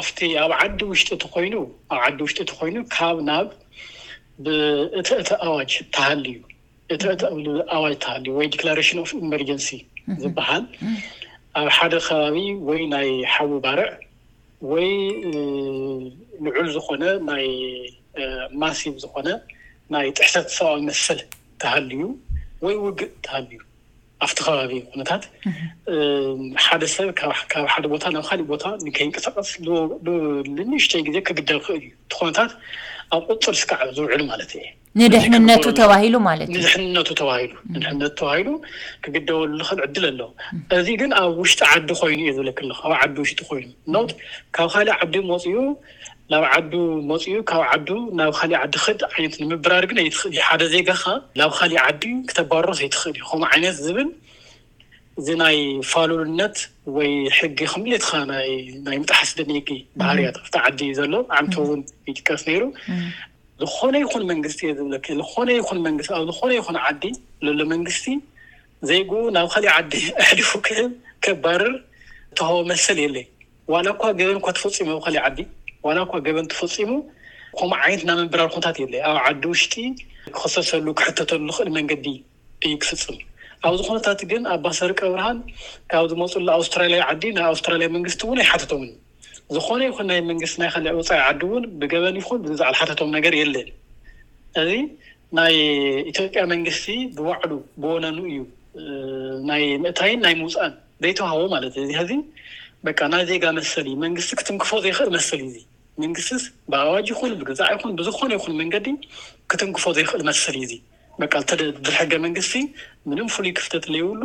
ኣፍቲ 0.00 0.18
ኣብ 0.44 0.50
ዓዲ 0.62 0.80
ውሽጢእቲ 0.92 1.22
ኮይኑ 1.34 1.54
ኣብ 1.94 2.00
ዓዲ 2.06 2.18
ውሽጢ 2.26 2.40
እቲ 2.46 2.52
ኮይኑ 2.60 2.76
ካብ 2.96 3.16
ናብ 3.28 3.46
ብእተእቲ 4.44 5.28
ኣዋጅ 5.46 5.72
ተሃል 5.94 6.22
እዩ 6.32 6.38
እኣዋጅ 6.92 7.20
ተሃዩ 8.04 8.24
ወ 8.38 8.46
ዴሽን 8.78 8.98
ኢመርጀንሲ 9.26 9.68
ዝበሃል 10.22 10.64
ኣብ 11.60 11.68
ሓደ 11.76 11.94
ከባቢ 12.06 12.36
ወይ 12.68 12.80
ናይ 12.94 13.08
ሓዊ 13.34 13.50
ባርዕ 13.64 13.88
ወይ 14.70 14.88
ልዑል 16.44 16.68
ዝኮነ 16.74 17.04
ናይ 17.28 17.46
ማሲብ 18.62 18.94
ዝኮነ 19.04 19.28
ናይ 19.94 20.06
ጥሕሰት 20.18 20.46
ሰብኣዊ 20.56 20.78
መስል 20.88 21.20
ተሃልዩ 21.62 22.00
ወይ 22.64 22.74
ውግእ 22.84 23.12
ተሃል 23.26 23.46
ዩ 23.58 23.60
ኣብቲ 24.24 24.38
ከባቢ 24.46 24.72
ነታት 25.00 25.22
ሓደ 26.64 26.82
ሰብ 26.96 27.08
ካብ 27.52 27.66
ሓደ 27.74 27.84
ቦታ 27.94 28.04
ናብ 28.14 28.24
ካሊእ 28.28 28.46
ቦታ 28.52 28.64
ከይ 28.96 29.06
ንቀሳቀስ 29.10 29.50
ንንእሽተይ 30.56 31.02
ግዜ 31.08 31.16
ክግደል 31.28 31.58
ክክእል 31.64 31.78
እዩ 31.80 31.90
እ 31.90 32.26
ነታት 32.30 32.52
ኣብ 33.16 33.24
ቁፅር 33.34 33.54
ስካዓ 33.62 33.80
ዝውዕሉ 33.96 34.20
ማለት 34.32 34.50
ንድ 35.00 35.06
እንድሕንነቱ 35.18 35.64
ተሂንድሕነቱ 35.78 37.10
ተባሂሉ 38.18 38.48
ክግደበሉ 39.04 39.58
ዝክእል 39.68 39.82
ዕድል 39.86 40.04
ኣለዎ 40.10 40.28
እዚ 40.78 40.88
ግን 41.00 41.12
ኣብ 41.20 41.32
ውሽጢ 41.42 41.60
ዓዲ 41.70 41.88
ኮይኑ 42.00 42.20
እዩ 42.24 42.30
ዝብለክ 42.36 42.58
ኣብ 42.86 42.92
ዓዲ 43.00 43.14
ውሽጢ 43.24 43.40
ኮይኑ 43.50 43.70
ካብ 44.56 44.68
ካሊእ 44.74 44.96
ዓዲ 44.98 45.14
መፅኡ 45.32 45.54
ናብ 46.32 46.44
ዓ 46.56 46.58
መፅኡ 47.12 47.34
ካብ 47.52 47.62
ዓ 47.72 47.78
ናብ 48.20 48.30
ካሊእ 48.40 48.58
ዓዲ 48.62 48.74
ክድ 48.84 49.00
ዓይነት 49.12 49.34
ንምብራር 49.42 49.84
ግን 49.92 49.98
እልሓደ 50.04 50.60
ዜጋካ 50.74 51.04
ናብ 51.40 51.50
ካሊእ 51.60 51.82
ዓዲ 51.88 52.02
ክተባሮሰይትክእል 52.30 53.12
እዩ 53.20 53.24
ከም 53.30 53.42
ዓይነት 53.54 53.76
ዝብል 53.86 54.08
እዚ 55.20 55.28
ናይ 55.42 55.56
ፋሉሉነት 55.90 56.56
ወይ 56.94 57.10
ሕጊ 57.38 57.58
ክምለትከ 57.72 58.10
ናይ 58.30 58.48
ምጣሓስ 59.02 59.30
ደኒጊ 59.38 59.68
ባህርያ 60.00 60.26
ቲ 60.36 60.54
ዓዲ 60.68 60.78
እዩ 60.86 60.94
ዘሎ 60.98 61.14
ዓንቲ 61.38 61.54
ውን 61.68 61.80
ይጥቀስ 62.10 62.42
ነይሩ 62.48 62.62
ዝኾነ 63.62 63.94
ይኹን 64.04 64.22
መንግስቲ 64.30 64.60
እ 64.70 64.74
ዝለዝብዝኾነ 64.78 65.50
ይኹን 66.56 66.78
ዓዲ 66.86 67.04
ዘሎ 67.46 67.58
መንግስቲ 67.74 68.06
ዘይጉ 68.88 69.10
ናብ 69.36 69.46
ካሊእ 69.52 69.70
ዓዲ 69.76 69.92
ኣሕድፉ 70.22 70.50
ክህል 70.68 70.88
ከባርር 71.24 71.74
ተኸቦ 72.38 72.56
መስል 72.70 72.98
የለይ 73.04 73.26
ዋላ 73.74 73.86
እኳ 73.96 74.04
ገበን 74.20 74.40
እ 74.40 74.50
ተፈፂሙ 74.56 74.88
ኣብ 75.04 75.06
እ 75.12 75.20
ዓዲ 75.28 75.38
ዋላ 75.86 75.96
እኳ 76.06 76.14
ገበን 76.26 76.46
ተፈፂሙ 76.54 76.90
ከምኡ 77.58 77.78
ዓይነት 77.86 78.02
ናምብራርኩምታት 78.08 78.76
የለ 78.82 78.94
ኣብ 79.12 79.18
ዓዲ 79.28 79.42
ውሽጢ 79.52 79.74
ክኸሰሰሉ 80.34 80.86
ክሕተተሉ 80.98 81.46
ኽእል 81.58 81.70
መንገዲ 81.78 82.06
እዩ 82.66 82.74
ክፍፅም 82.82 83.18
ኣብ 83.68 83.74
ዝኮነታት 83.80 84.20
ግን 84.30 84.42
ኣብ 84.52 84.60
ባሰሪቀ 84.64 85.00
ብርሃን 85.14 85.38
ካብዝመፅሉ 85.90 86.46
ኣውስትራለያ 86.58 87.00
ዓዲ 87.12 87.24
ናይ 87.36 87.44
ኣውስትራሊያ 87.52 87.88
መንግስቲ 87.96 88.20
ውን 88.30 88.38
ኣይሓተቶም 88.44 88.82
ዝኾነ 89.54 89.80
ይኹን 89.88 90.06
ናይ 90.10 90.20
መንግስቲ 90.30 90.56
ናይ 90.62 90.70
ውፃይ 90.98 91.20
ዓዲ 91.28 91.40
ውን 91.52 91.64
ብገበን 91.80 92.16
ይኹን 92.20 92.38
ብግዛዕል 92.44 92.76
ሓተቶም 92.80 93.10
ነገር 93.16 93.34
የለን 93.40 93.68
እዚ 94.62 94.70
ናይ 95.38 95.54
ኢትዮጵያ 96.12 96.40
መንግስቲ 96.52 96.86
ብባዕሉ 97.16 97.52
በበነኑ 97.82 98.18
እዩ 98.32 98.40
ናይ 99.50 99.62
ምእታይን 99.84 100.20
ናይ 100.26 100.34
ምውፃእን 100.40 100.74
ዘይተዋሃቦ 101.04 101.42
ማለት 101.54 101.74
እዩእዚ 101.84 102.12
ናይ 103.14 103.22
ዜጋ 103.30 103.44
መስሊ 103.58 103.86
እዩ 103.90 103.94
መንግስቲ 104.06 104.30
ክትንክፎ 104.40 104.70
ዘይኽእል 104.86 105.10
መስሊ 105.16 105.40
እዩ 105.50 105.58
መንግስቲ 106.02 106.30
ብኣዋጅ 106.72 107.08
ይኹን 107.14 107.32
ብግዛዕ 107.40 107.70
ይኹን 107.76 107.92
ብዝኮነ 107.98 108.30
ይኹን 108.38 108.54
መንገዲ 108.62 108.86
ክትንክፎ 109.52 109.84
ዘይኽእል 109.98 110.22
መስሊ 110.30 110.56
እዩ 110.68 110.74
በቃተደብ 111.20 111.86
ሕገ 111.98 112.12
መንግስቲ 112.24 112.54
ምንም 113.10 113.26
ፍሉይ 113.34 113.50
ክፍተት 113.58 113.84
ዘይብሉ 113.94 114.22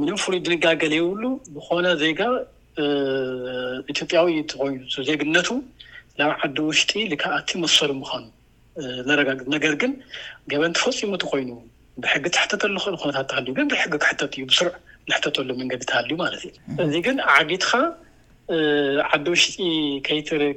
ምንም 0.00 0.16
ፍሉይ 0.22 0.38
ድንጋገለይብሉ 0.46 1.22
ብኮነ 1.54 1.86
ዜጋ 2.02 2.20
ኢትዮጵያዊ 3.92 4.28
ኮይኑ 4.52 4.82
ዜግነቱ 5.08 5.48
ናብ 6.18 6.30
ዓዲ 6.46 6.56
ውሽጢ 6.68 6.92
ዝክኣቲ 7.12 7.48
መሰሉ 7.64 7.90
ምኳኑ 8.02 8.24
ዘረጋግፅ 9.08 9.46
ነገር 9.56 9.72
ግን 9.82 9.92
ገበን 10.50 10.74
ተፈፂሙ 10.78 11.12
ት 11.22 11.26
ኮይኑ 11.32 11.50
ብሕጊ 12.02 12.24
ትሕተተንክእ 12.36 12.92
ነታት 13.08 13.26
ተሃል 13.30 13.46
ዩንሕጊ 13.52 13.80
ክሕተት 14.04 14.32
እዩ 14.36 14.44
ብስርዕ 14.50 14.72
ዝሕተተሉ 15.10 15.48
መንገዲ 15.60 15.82
ተሃል 15.90 16.06
ዩ 16.12 16.16
ማለት 16.24 16.42
እዩ 16.48 16.52
እዚ 16.84 16.92
ግን 17.06 17.16
ዓጊትካ 17.36 17.70
ዓዲ 19.14 19.26
ውሽጢ 19.32 19.58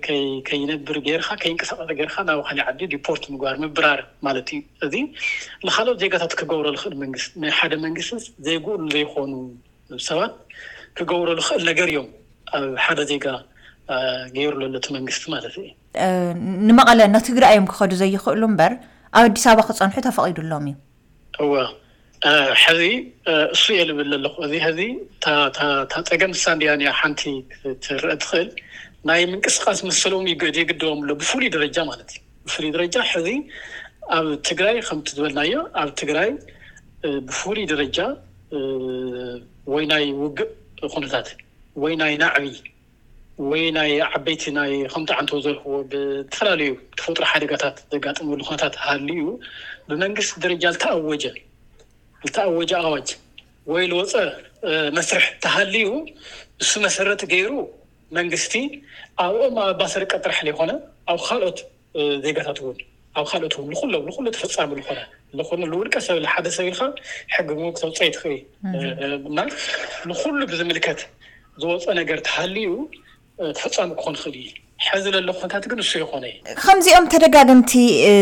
ከይከይነብሪ 0.06 0.96
ገይርካ 1.08 1.30
ከይንቀሳቀሰ 1.44 1.90
ገይርካ 2.00 2.16
ናብ 2.30 2.40
ካ 2.48 2.56
ዓዲ 2.72 2.80
ዲፖርት 2.94 3.24
ምግባር 3.34 3.56
ምብራር 3.64 4.00
ማለት 4.28 4.48
እዩ 4.56 4.60
እዚ 4.86 4.94
ንካልኦት 5.66 6.00
ዜጋታት 6.04 6.34
ክገብረ 6.40 6.68
ዝክእል 6.76 6.96
መንግስቲ 7.04 7.32
ናይ 7.44 7.52
ሓደ 7.60 7.74
መንግስቲ 7.86 8.20
ዘይጉብሉ 8.48 8.84
ዘይኮኑ 8.96 9.32
ሰባት 10.08 10.34
ክገብረ 11.00 11.30
ዝክእል 11.42 11.64
ነገር 11.72 11.88
እዮም 11.94 12.08
ኣብ 12.58 12.64
ሓደ 12.86 13.00
ዜጋ 13.12 13.26
ገይሩዘሎቲ 14.36 14.88
መንግስቲ 14.98 15.24
ማለት 15.36 15.54
እዩ 15.62 15.68
ንመቐለ 16.68 17.00
ናትግራእዮም 17.16 17.68
ክኸዱ 17.72 17.92
ዘይኽእሉ 18.02 18.42
እምበር 18.52 18.74
ኣብ 19.20 19.24
ኣዲስ 19.30 19.46
አበባ 19.52 19.68
ክፀንሑ 19.70 19.96
ተፈቂዱሎም 20.10 20.66
እዩ 20.72 20.76
እዋ 21.46 21.52
ሕዚ 22.64 22.84
እሱ 23.56 23.64
የ 23.78 23.84
ልብል 23.88 24.12
ኣለኹ 24.18 24.36
እዚ 24.46 24.54
ሕዚ 24.66 24.80
ፀገም 26.10 26.34
ሳንድያን 26.42 26.82
ሓንቲ 27.00 27.22
ትርአ 27.86 28.14
ትክእል 28.24 28.48
ናይ 29.10 29.22
ምንቅስቃስ 29.32 29.80
ምስሎም 29.88 30.26
የግድቦም 30.32 31.00
ኣሎ 31.06 31.10
ብፍሉይ 31.22 31.50
ደረጃ 31.56 31.78
ማለት 31.92 32.10
እዩ 32.16 32.22
ብፍሉይ 32.48 32.72
ደጃ 32.76 32.96
ሕዚ 33.14 33.28
ኣብ 34.20 34.28
ትግራይ 34.50 34.78
ከምቲ 34.88 35.08
ዝበልናዮ 35.18 35.54
ኣብ 35.84 35.90
ትግራይ 36.02 36.30
ብፍሉይ 37.28 37.66
ደረጃ 37.74 37.98
ወይ 39.74 39.84
ናይ 39.94 40.06
ውግእ 40.24 40.52
ኩነታት 40.94 41.28
ወይ 41.84 41.94
ናይ 42.02 42.14
ናዕቢ 42.26 42.46
ወይ 43.52 43.64
ናይ 43.78 43.92
ዓበይቲ 44.10 44.44
ከምቲዓንተ 44.94 45.32
ዘለክዎ 45.46 45.78
ብተፈላለዩ 45.92 46.72
ተፈጥሪ 47.00 47.26
ሓደጋታት 47.34 47.78
ዘጋጥምሉ 47.94 48.40
ነታት 48.56 48.76
ሃሉ 48.88 49.08
እዩ 49.20 49.26
ብመንግስቲ 49.90 50.34
ደረጃ 50.46 50.64
ዝተኣወጀ 50.78 51.24
እቲኣወጃ 52.28 52.72
ኣዋጅ 52.88 53.08
ወይ 53.72 53.84
ዝወፀ 53.92 54.14
መስርሕ 54.98 55.26
ተሃልዩ 55.44 55.88
እሱ 56.64 56.72
መሰረት 56.86 57.22
ገይሩ 57.34 57.52
መንግስቲ 58.18 58.54
ኣብኦም 59.24 59.56
ኣባሰርቀ 59.70 60.12
ጥራሕ 60.24 60.40
ዘይኮነ 60.48 60.72
ኣብ 61.12 61.20
ካልኦት 61.28 61.60
ዜጋታት 62.26 62.60
ውን 62.66 62.78
ኣብ 63.20 63.26
ካልኦት 63.32 63.56
ውን 63.60 63.72
ዝለ 63.80 63.94
ሉ 64.26 64.30
ተፈፃሚ 64.36 64.72
ኮ 64.88 64.90
ዝውልቀሰብ 65.72 66.18
ሓደሰብ 66.34 66.66
ኢልካ 66.72 66.82
ሕጊ 67.36 67.50
ክሰውፀይትኽእል 67.76 68.44
ንኩሉ 70.12 70.40
ብዝምልከት 70.52 71.02
ዝወፀ 71.64 71.86
ነገር 72.02 72.20
ተሃልዩ 72.28 72.70
ትፈፃሚ 73.58 73.90
ክኾን 74.02 74.16
ይክእል 74.22 74.36
እዩ 74.44 74.48
ሕዚ 74.88 75.04
ዘሎ 75.16 75.30
ኮነታት 75.42 75.66
ግን 75.72 75.80
ንሱ 75.84 75.92
ይኮነ 76.04 76.26
እዩ 76.32 76.56
ከምዚኦም 76.64 77.06
ተደጋግምቲ 77.14 77.74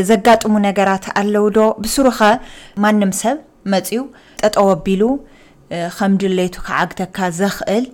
ዘጋጥሙ 0.09 0.53
ነገራት 0.67 1.05
ኣለው 1.21 1.45
ዶ 1.59 1.61
ብስሩ 1.85 2.05
ኸ 2.19 2.29
ማንም 2.83 3.13
ሰብ 3.21 3.37
መፅኡ 3.73 3.99
ጠጠወኣቢሉ 4.43 5.03
ከም 5.97 6.13
ድለይቱ 6.21 6.55
ከዓግተካ 6.67 7.17
ዘኽእል 7.39 7.85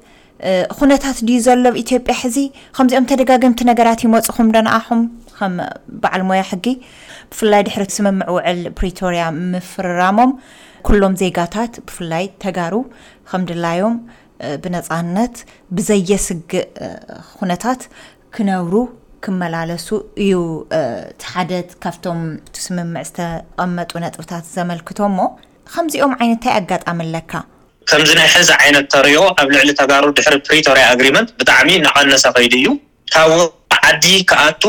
ኩነታት 0.80 1.18
ድዩ 1.28 1.38
ዘሎብ 1.48 1.76
ኢትዮጵያ 1.82 2.14
ሕዚ 2.24 2.38
ከምዚኦም 2.76 3.08
ተደጋግምቲ 3.12 3.60
ነገራት 3.72 4.02
ይመፅኹም 4.06 4.50
ዶንኣኹም 4.56 5.02
ከም 5.38 5.56
በዓል 6.04 6.24
ሞያ 6.30 6.44
ሕጊ 6.52 6.66
ብፍላይ 7.32 7.62
ድሕሪ 7.68 7.84
ስምምዕ 7.96 8.28
ውዕል 8.36 8.60
ፕሪቶርያ 8.80 9.24
ምፍርራሞም 9.54 10.32
ኩሎም 10.88 11.16
ዜጋታት 11.22 11.74
ብፍላይ 11.88 12.26
ተጋሩ 12.44 12.76
ከም 13.32 13.44
ድላዮም 13.50 13.96
ብነፃነት 14.64 15.36
ብዘየስግእ 15.78 16.64
ኩነታት 17.40 17.82
ክነብሩ 18.38 18.76
ክመላለሱ 19.26 19.88
እዩ 20.24 20.38
ቲ 21.22 21.26
ሓደት 21.34 21.70
ካብቶም 21.84 22.20
ቲ 22.56 22.64
ስምምዕ 22.66 23.04
ዝተቐመጡ 23.10 23.92
ነጥብታት 24.04 24.46
ዘመልክቶ 24.58 25.00
ሞ 25.18 25.28
ከምዚኦም 25.74 26.14
ዓይነትእታይ 26.20 26.54
ኣጋጣመለካ 26.62 27.32
ከምዚ 27.90 28.10
ናይ 28.20 28.28
ሕዚ 28.36 28.50
ዓይነት 28.62 28.86
ተሪዮ 28.94 29.20
ኣብ 29.42 29.48
ልዕሊ 29.56 29.70
ተጋሩ 29.82 30.06
ድሕሪ 30.18 30.36
ፕሪቶሪያ 30.48 30.86
ኣግሪመንት 30.94 31.30
ብጣዕሚ 31.40 31.70
ንቀነሰ 31.86 32.24
ከይዲ 32.36 32.54
እዩ 32.62 32.68
ካብ 33.14 33.30
ውጥ 33.42 33.52
ዓዲ 33.92 34.06
ክኣቱ 34.30 34.64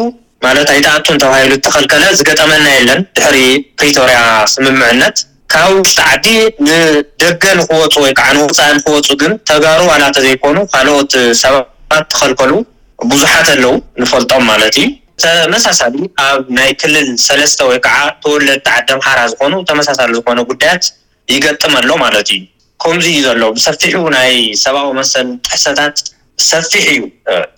ማለትኣይ 0.45 0.81
ተኣቱን 0.85 1.17
ተባሂሉ 1.23 1.53
እተኸልከለ 1.59 2.05
ዝገጠመና 2.19 2.67
የለን 2.77 3.01
ድሕሪ 3.19 3.39
ፕሪቶሪያ 3.79 4.21
ስምምዕነት 4.53 5.17
ካብ 5.53 5.71
ውሽጢ 5.81 5.99
ዓዲ 6.13 6.27
ንደገ 6.67 7.45
ንክወፁ 7.59 7.95
ወይ 8.05 8.13
ከዓ 8.19 8.29
ንውፃእ 8.37 8.73
ንክወፁ 8.79 9.09
ግን 9.23 9.35
ተጋሩ 9.51 9.81
ኣላተ 9.95 10.17
ዘይኮኑ 10.27 10.57
ካልኦት 10.75 11.13
ሰባት 11.43 12.07
ተኸልከሉ 12.15 12.53
ብዙሓት 13.13 13.49
ኣለው 13.55 13.75
ንፈልጦም 14.03 14.45
ማለት 14.53 14.77
እዩ 14.83 14.87
ተመሳሳሊ 15.25 15.97
ኣብ 16.27 16.43
ናይ 16.59 16.71
ክልል 16.81 17.09
ሰለስተ 17.29 17.59
ወይከዓ 17.71 17.97
ተወለድ 18.25 18.61
ቲ 18.67 18.71
ዓደም 18.79 19.01
ሓራ 19.07 19.21
ዝኮኑ 19.33 19.55
ተመሳሳሊ 19.71 20.11
ዝኮነ 20.19 20.41
ጉዳያት 20.51 20.85
ይገጥመ 21.35 21.75
ኣሎ 21.83 21.91
ማለት 22.05 22.29
እዩ 22.37 22.43
ከምዚ 22.83 23.07
እዩ 23.15 23.21
ዘሎ 23.27 23.45
ብሰፊሑ 23.57 23.97
ናይ 24.17 24.33
ሰብዊ 24.65 24.85
መሰል 25.01 25.29
ትሕሰታት 25.47 25.97
ሰፊሕ 26.51 26.85
እዩ 26.95 27.01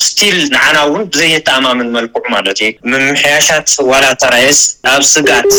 ስቲል 0.06 0.36
ንዓና 0.54 0.76
እውን 0.88 1.02
ብዘየተኣማምን 1.14 1.90
መልክዑ 1.98 2.22
ማለት 2.36 2.58
እዩ 2.66 2.70
ምምሕያሻት 2.92 3.68
ዋላ 3.90 4.04
ተራየስ 4.24 4.62
ኣብ 4.94 5.02
ስጋት 5.12 5.52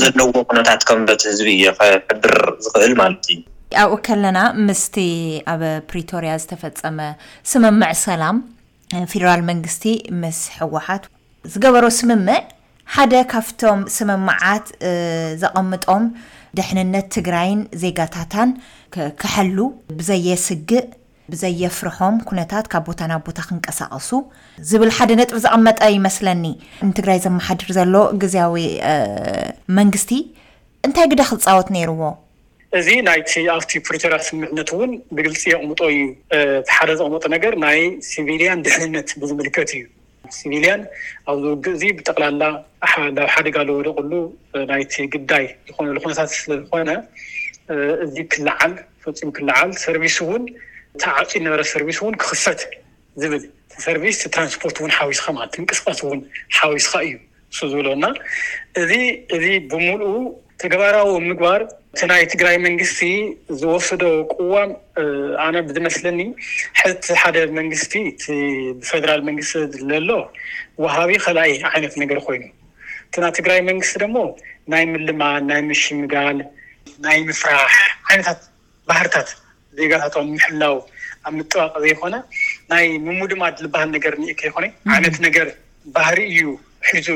ዘለዎ 0.00 0.30
ኩነታት 0.50 0.80
ከምበት 0.90 1.20
ህዝቢ 1.30 1.48
እየ 1.58 1.64
ሕብር 2.08 2.36
ዝኽእል 2.66 2.94
ማለት 3.02 3.24
እዩ 3.34 3.38
ኣብኡ 3.82 3.96
ከለና 4.06 4.38
ምስቲ 4.68 4.96
ኣብ 5.54 5.62
ፕሪቶሪያ 5.90 6.32
ዝተፈፀመ 6.44 7.00
ስምምዕ 7.52 7.92
ሰላም 8.06 8.36
ፌደራል 9.12 9.42
መንግስቲ 9.52 9.84
ምስ 10.22 10.38
ሕወሓት 10.58 11.04
ዝገበሮ 11.52 11.84
ስምምዕ 11.98 12.38
ሓደ 12.94 13.14
ካብቶም 13.32 13.80
ስምማዓት 13.96 14.66
ዘቐምጦም 15.42 16.04
ድሕንነት 16.58 17.06
ትግራይን 17.16 17.60
ዜጋታታን 17.82 18.50
ክሐሉ 19.22 19.56
ብዘየስግእ 19.98 20.88
ብዘየፍርሖም 21.32 22.14
ኩነታት 22.28 22.66
ካብ 22.72 22.84
ቦታ 22.88 23.00
ናብ 23.10 23.22
ቦታ 23.26 23.40
ክንቀሳቀሱ 23.48 24.10
ዝብል 24.70 24.90
ሓደ 24.98 25.10
ነጥብ 25.20 25.36
ዘቐመጠ 25.44 25.80
ይመስለኒ 25.96 26.44
ንትግራይ 26.90 27.18
ዘመሓድር 27.26 27.70
ዘሎ 27.78 27.94
ግዜያዊ 28.22 28.56
መንግስቲ 29.78 30.12
እንታይ 30.86 31.06
ግዳ 31.12 31.20
ክዝፃወት 31.30 31.68
ነይርዎ 31.76 32.00
እዚ 32.78 32.88
ናይቲ 33.10 33.32
ኣብቲ 33.56 33.72
ፕርትራ 33.88 34.14
ስምዕነት 34.28 34.70
እውን 34.76 34.90
ብግልፂ 35.18 35.42
የቕምጦ 35.52 35.80
እዩ 35.92 36.00
ሓደ 36.78 36.90
ዘቕመጦ 37.00 37.24
ነገር 37.36 37.52
ናይ 37.66 37.78
ስቪልያን 38.10 38.62
ድሕንነት 38.66 39.10
ብዝምልከት 39.22 39.70
እዩ 39.76 39.84
ሲቪልያን 40.36 40.82
ኣብዚ 41.30 41.44
ውግእ 41.52 41.68
እዚ 41.76 41.82
ብጠቕላላ 41.98 42.42
ናብ 43.14 43.28
ሓደጋ 43.34 43.56
ዝወደቅሉ 43.68 44.10
ናይቲ 44.70 44.94
ግዳይ 45.14 45.44
ዝኮነሉ 45.68 45.96
ኩነታት 46.04 46.30
ስለዝኮነ 46.40 46.90
እዚ 48.06 48.14
ክልዓል 48.32 48.72
ፈፂም 49.04 49.30
ክልዓል 49.36 49.70
ሰርቪስ 49.84 50.16
ውን 50.30 50.44
ቲዓፂ 51.02 51.16
ዝነበረ 51.38 51.62
ሰርቪስ 51.74 51.98
እውን 52.02 52.14
ክኽሰት 52.22 52.60
ዝብል 53.22 53.44
ሰርቪስ 53.86 54.18
ትራንስፖርት 54.34 54.76
ውን 54.82 54.92
ሓዊስካ 54.98 55.26
ማ 55.38 55.48
ቲንቅስቃስ 55.54 56.00
ውን 56.08 56.20
ሓዊስካ 56.58 56.92
እዩ 57.06 57.14
ንስ 57.16 57.60
ዝብለና 57.72 58.04
እዚ 58.82 58.92
እዚ 59.36 59.44
ብምሉ 59.72 60.00
ተገባራዊ 60.62 61.10
ምግባር 61.28 61.60
እቲ 61.94 62.00
ናይ 62.10 62.22
ትግራይ 62.32 62.56
መንግስቲ 62.66 63.00
ዝወስዶ 63.58 64.02
ቁዋም 64.34 64.70
ኣነ 65.44 65.54
ብዝመስለኒ 65.68 66.20
ሕቲ 66.80 67.06
ሓደ 67.20 67.36
መንግስቲ 67.58 67.94
ቲ 68.22 68.26
ብፌደራል 68.78 69.20
መንግስቲ 69.28 69.52
ዘሎ 69.90 70.10
ዋሃቢ 70.84 71.10
ከልኣይ 71.24 71.52
ዓይነት 71.72 71.94
ነገር 72.02 72.20
ኮይኑ 72.26 72.42
እቲ 73.08 73.14
ናይ 73.24 73.32
ትግራይ 73.38 73.60
መንግስቲ 73.70 73.94
ድሞ 74.04 74.16
ናይ 74.74 74.82
ምልማድ 74.92 75.42
ናይ 75.50 75.62
ምሽምጋል 75.70 76.40
ናይ 77.06 77.18
ምፍራሕ 77.30 77.72
ዓይነታት 78.10 78.40
ባህርታት 78.90 79.30
ዜጋታትም 79.80 80.28
ምሕላው 80.36 80.76
ኣብ 81.26 81.32
ምጥዋቂ 81.38 81.72
ዘይኮነ 81.84 82.16
ናይ 82.72 82.84
ምሙድማድ 83.06 83.54
ዝበሃል 83.64 83.88
ነገር 83.96 84.14
ንካ 84.24 84.40
ይኮነ 84.50 84.66
ዓይነት 84.94 85.16
ነገር 85.28 85.48
ባህሪ 85.96 86.18
እዩ 86.34 86.48
ሒዙ 86.90 87.06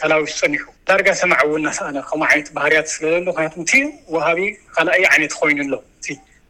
ተላዊ 0.00 0.20
ዝፀኒሑ 0.32 0.62
ዳርጋ 0.88 1.08
ሰማዕ 1.20 1.40
እውን 1.46 1.60
እናስኣ 1.62 1.84
ከምኡ 2.08 2.26
ዓይነት 2.32 2.48
ባህርያት 2.56 2.86
ስለዘሎ 2.94 3.26
ክንያቱ 3.36 3.54
እቲ 3.64 3.72
ዋሃቢ 4.14 4.38
ካልኣይ 4.76 5.02
ዓይነት 5.12 5.32
ኮይኑ 5.40 5.58
ኣሎ 5.66 5.72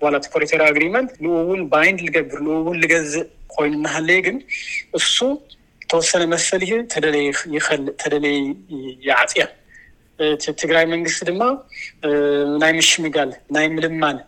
ዋፖሬቴራ 0.05 0.63
ኣግሪመንት 0.73 1.11
ንኡ 1.25 1.35
እውን 1.45 1.61
ባይንድ 1.73 1.99
ዝገብር 2.07 2.41
እውን 2.61 2.79
ዝገዝእ 2.85 3.27
ኮይኑ 3.55 3.73
እናሃለዩ 3.81 4.19
ግን 4.27 4.37
እሱ 5.01 5.17
ተወሰነ 5.93 6.23
መሰሊ 6.35 6.65
ተይልእ 6.93 7.83
ተደለይ 8.05 8.37
ይዓፅያ 9.09 9.45
ቲ 10.43 10.47
ትግራይ 10.63 10.85
መንግስቲ 10.95 11.23
ድማ 11.31 11.43
ናይ 12.63 12.73
ምሽምጋል 12.81 13.31
ናይ 13.55 13.67
ምልማን 13.77 14.19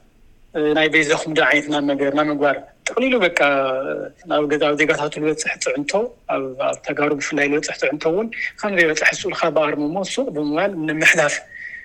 ናይ 0.76 0.88
ቤዛ 0.94 1.10
ኩምዶ 1.20 1.38
ዓይነት 1.52 1.68
ናብ 1.72 1.84
መገር 1.90 2.12
ናብ 2.16 2.26
ምግባር 2.30 2.56
ጥቅሊሉ 2.88 3.14
ብ 3.22 3.28
ኣብ 4.34 4.44
ዜጋታት 4.80 5.14
ዝበፅሒ 5.16 5.50
ፅዕንቶ 5.64 5.92
ኣብ 6.34 6.42
ተጋሩ 6.86 7.10
ብፍላይ 7.20 7.46
ዝበፅ 7.52 7.78
ፅዕንቶ 7.80 8.02
ውን 8.16 8.28
ከምዘይበፅ 8.60 9.00
ዝስልካ 9.16 9.40
ብኣርሚ 9.56 9.82
ሞ 9.94 10.04
ሱቅ 10.12 10.26
ብምባል 10.36 10.70
ንምሕላፍ 10.88 11.34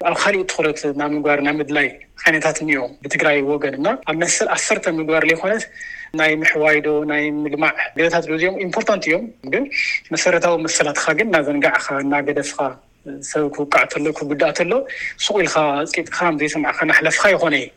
ኣብ 0.10 0.14
ካሊእ 0.24 0.44
ትኩረት 0.52 0.80
ናብ 1.00 1.10
ምግባር 1.16 1.40
ናብ 1.48 1.56
ምድላይ 1.62 1.88
ዓይነታት 2.26 2.60
እኒኦም 2.66 2.92
ብትግራይ 3.06 3.40
ወገን 3.52 3.74
እና 3.80 3.88
ኣብ 4.14 4.20
መስ 4.22 4.36
ኣሰርተ 4.58 4.86
ምግባር 5.00 5.26
ዘኮነት 5.32 5.66
ናይ 6.22 6.32
ምሕዋይዶ 6.44 6.88
ናይ 7.14 7.24
ምልማዕ 7.42 7.74
ገታት 8.00 8.24
ዝዚኦም 8.30 8.60
ኢፖርታንት 8.66 9.04
እዮም 9.10 9.26
ግ 9.56 9.64
መሰረታዊ 10.14 10.54
መስላትካ 10.68 11.08
ግን 11.22 11.30
ናዘንጋዕካ 11.38 11.88
እና 12.06 12.14
ገደፍካ 12.30 12.60
ሰብ 13.32 13.44
ክውቃዕሎ 13.58 14.06
ክጉዳእ 14.20 14.54
ተሎ 14.60 14.72
ሱቅ 15.26 15.36
ኢልካ 15.44 15.58
ፅጥካ 15.96 16.18
ዘይስምዕካ 16.40 16.80
ናለፍካ 16.90 17.24
ይኮነ 17.36 17.56
እዩ 17.64 17.68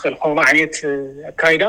ከ 0.00 0.04
ዓይነት 0.48 0.74
ኣካባዳ 1.30 1.62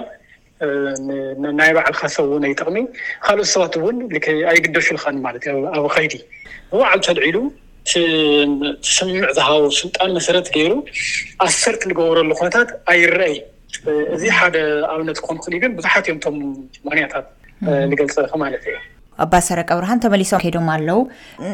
ናይ 1.60 1.72
ባዓል 1.76 1.96
ካሰብውን 2.00 2.44
ይጠቅሚ 2.54 2.78
ካልኦ 3.26 3.44
ሰባት 3.54 3.74
ውን 3.86 3.98
ኣይግደሹ 4.52 4.88
ልከኒ 4.96 5.18
ማት 5.26 5.36
እ 5.48 5.56
ኣብ 5.78 5.86
ከይዲ 5.96 6.14
ብባዕሉ 6.72 7.00
ተልዒሉ 7.08 7.38
ትስምዕ 7.92 9.24
ዝሃቦ 9.38 9.64
ስልጣን 9.82 10.10
መሰረት 10.18 10.48
ገይሩ 10.56 10.74
ኣሰርቲ 11.46 11.82
ዝገብረሉ 11.92 12.30
ኩነታት 12.40 12.70
ኣይረአይ 12.94 13.36
እዚ 14.16 14.24
ሓደ 14.38 14.56
ኣብነት 14.94 15.18
ክኾን 15.24 15.38
ክእል 15.44 15.56
እግን 15.60 15.72
ብዙሓት 15.78 16.06
እዮም 16.08 16.20
ቶም 16.26 16.36
ማንያታት 16.88 17.26
ዝገልፅርከ 17.92 18.34
ማለት 18.44 18.64
እዩ 18.70 18.76
ኣባሰረቀ 19.24 19.70
ብርሃን 19.78 20.02
ተመሊሶም 20.04 20.42
ከይዶም 20.44 20.68
ኣለው 20.76 21.00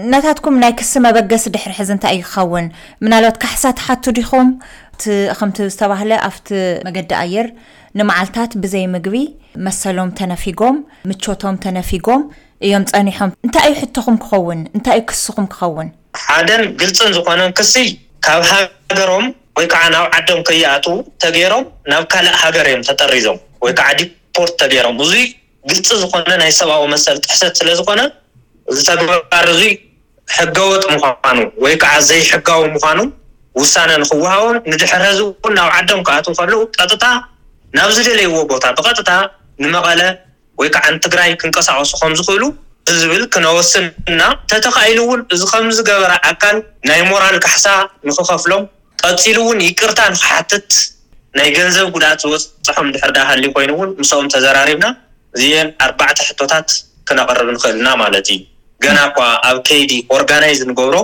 እነታትኩም 0.05 0.55
ናይ 0.63 0.71
ክስ 0.79 0.91
መበገስ 1.05 1.45
ድሕሪ 1.55 1.73
ሕዚ 1.79 1.89
እንታእይ 1.95 2.19
ክኸውን 2.25 2.67
ምናልባት 3.03 3.37
ካብሕሳት 3.43 3.77
ሓቱ 3.85 4.03
ዲኹም 4.19 4.47
ቲ 5.01 5.17
ከምቲ 5.39 5.57
ዝተባሃለ 5.73 6.11
ኣፍቲ 6.27 6.47
መገዲ 6.87 7.11
ኣየር 7.23 7.47
ንመዓልታት 7.99 8.51
ብዘይ 8.63 8.85
ምግቢ 8.93 9.15
መሰሎም 9.65 10.09
ተነፊጎም 10.19 10.77
ምቾቶም 11.11 11.55
ተነፊጎም 11.65 12.23
እዮም 12.67 12.85
ፀኒሖም 12.91 13.31
እንታይ 13.45 13.67
እዩ 13.71 13.75
ሕትኩም 13.81 14.15
ክኸውን 14.23 14.61
እንታይ 14.77 14.97
እዩ 14.99 15.03
ክስኹም 15.11 15.45
ክኸውን 15.53 15.89
ሓደን 16.23 16.63
ግልፅን 16.79 17.11
ዝኮኖም 17.17 17.51
ክሲ 17.59 17.73
ካብ 18.25 18.41
ሃገሮም 18.51 19.27
ወይ 19.57 19.67
ከዓ 19.71 19.83
ናብ 19.93 20.05
ዓዶም 20.17 20.39
ከይኣትዉ 20.47 20.95
ተገይሮም 21.23 21.63
ናብ 21.91 22.03
ካልእ 22.13 22.35
ሃገር 22.41 22.65
እዮም 22.71 22.83
ተጠሪዞም 22.89 23.39
ወይከዓ 23.65 23.87
ዲፖርት 24.01 24.53
ተገይሮም 24.61 24.97
ግፅ 25.71 25.89
ዝኾነ 26.01 26.29
ናይ 26.41 26.51
ሰብኣዊ 26.59 26.83
መሰል 26.93 27.17
ትሕሰት 27.23 27.53
ስለዝኮነ 27.59 28.01
ዝተግባር 28.75 29.45
እዙ 29.53 29.61
ሕገወጥ 30.37 30.83
ምኳኑ 30.93 31.37
ወይ 31.63 31.73
ከዓ 31.81 31.93
ዘይሕጋዊ 32.09 32.63
ምኳኑ 32.75 32.99
ውሳነ 33.59 33.91
ንክወሃቦም 34.01 34.57
ንድሕር 34.71 35.01
ህዝ 35.09 35.19
ውን 35.43 35.53
ናብ 35.57 35.69
ዓዶም 35.77 36.01
ክኣት 36.07 36.25
ከለዉ 36.39 36.59
ቀጥታ 36.77 37.05
ናብ 37.77 37.89
ዝደለይዎ 37.97 38.35
ቦታ 38.51 38.65
ብቐጥታ 38.77 39.09
ንመቐለ 39.63 40.01
ወይ 40.59 40.69
ከዓ 40.75 40.85
ንትግራይ 40.97 41.31
ክንቀሳቀሱ 41.41 41.91
ከምዝኽእሉ 42.01 42.43
እዝብል 42.91 43.23
ክነወስንና 43.33 44.21
ተተኻኢሉ 44.51 44.99
እውን 45.07 45.21
እዚ 45.33 45.41
ከምዝገበረ 45.51 46.11
ኣካል 46.31 46.57
ናይ 46.89 47.01
ሞራል 47.09 47.35
ካሕሳ 47.43 47.67
ንኽኸፍሎም 48.07 48.63
ቀፂሉ 49.01 49.37
እውን 49.45 49.59
ይቅርታ 49.67 49.99
ንክሓትት 50.13 50.71
ናይ 51.37 51.47
ገንዘብ 51.57 51.87
ጉድእት 51.95 52.21
ዝወፅሖም 52.23 52.87
ድሕር 52.95 53.11
ዳሃሉዩ 53.17 53.49
ኮይኑ 53.57 53.71
እውን 53.77 53.89
ምስም 54.01 54.29
ተዘራሪብና 54.35 54.85
እዚአን 55.37 55.67
ኣርባዕተ 55.85 56.19
ሕቶታት 56.29 56.67
ክነቐርብ 57.07 57.47
ንክእልና 57.55 57.87
ማለት 58.03 58.27
እዩ 58.35 58.39
ገና 58.85 58.99
ኳዓ 59.15 59.29
ኣብ 59.49 59.57
ከይዲ 59.67 59.91
ኦርጋናይዝ 60.17 60.59
ንገብሮ 60.69 60.97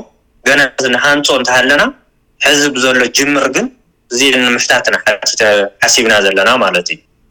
ገና 0.47 0.61
ዚንሃንፆ 0.83 1.27
እንተሃለና 1.39 1.83
ሕዚ 2.45 2.61
ብዘሎ 2.75 2.99
ጅምር 3.17 3.45
ግን 3.55 3.67
እዚ 4.13 4.19
ንምፍታትሓሲብና 4.43 6.13
ዘለና 6.27 6.51
ማለት 6.65 6.89
እዩ 6.95 6.99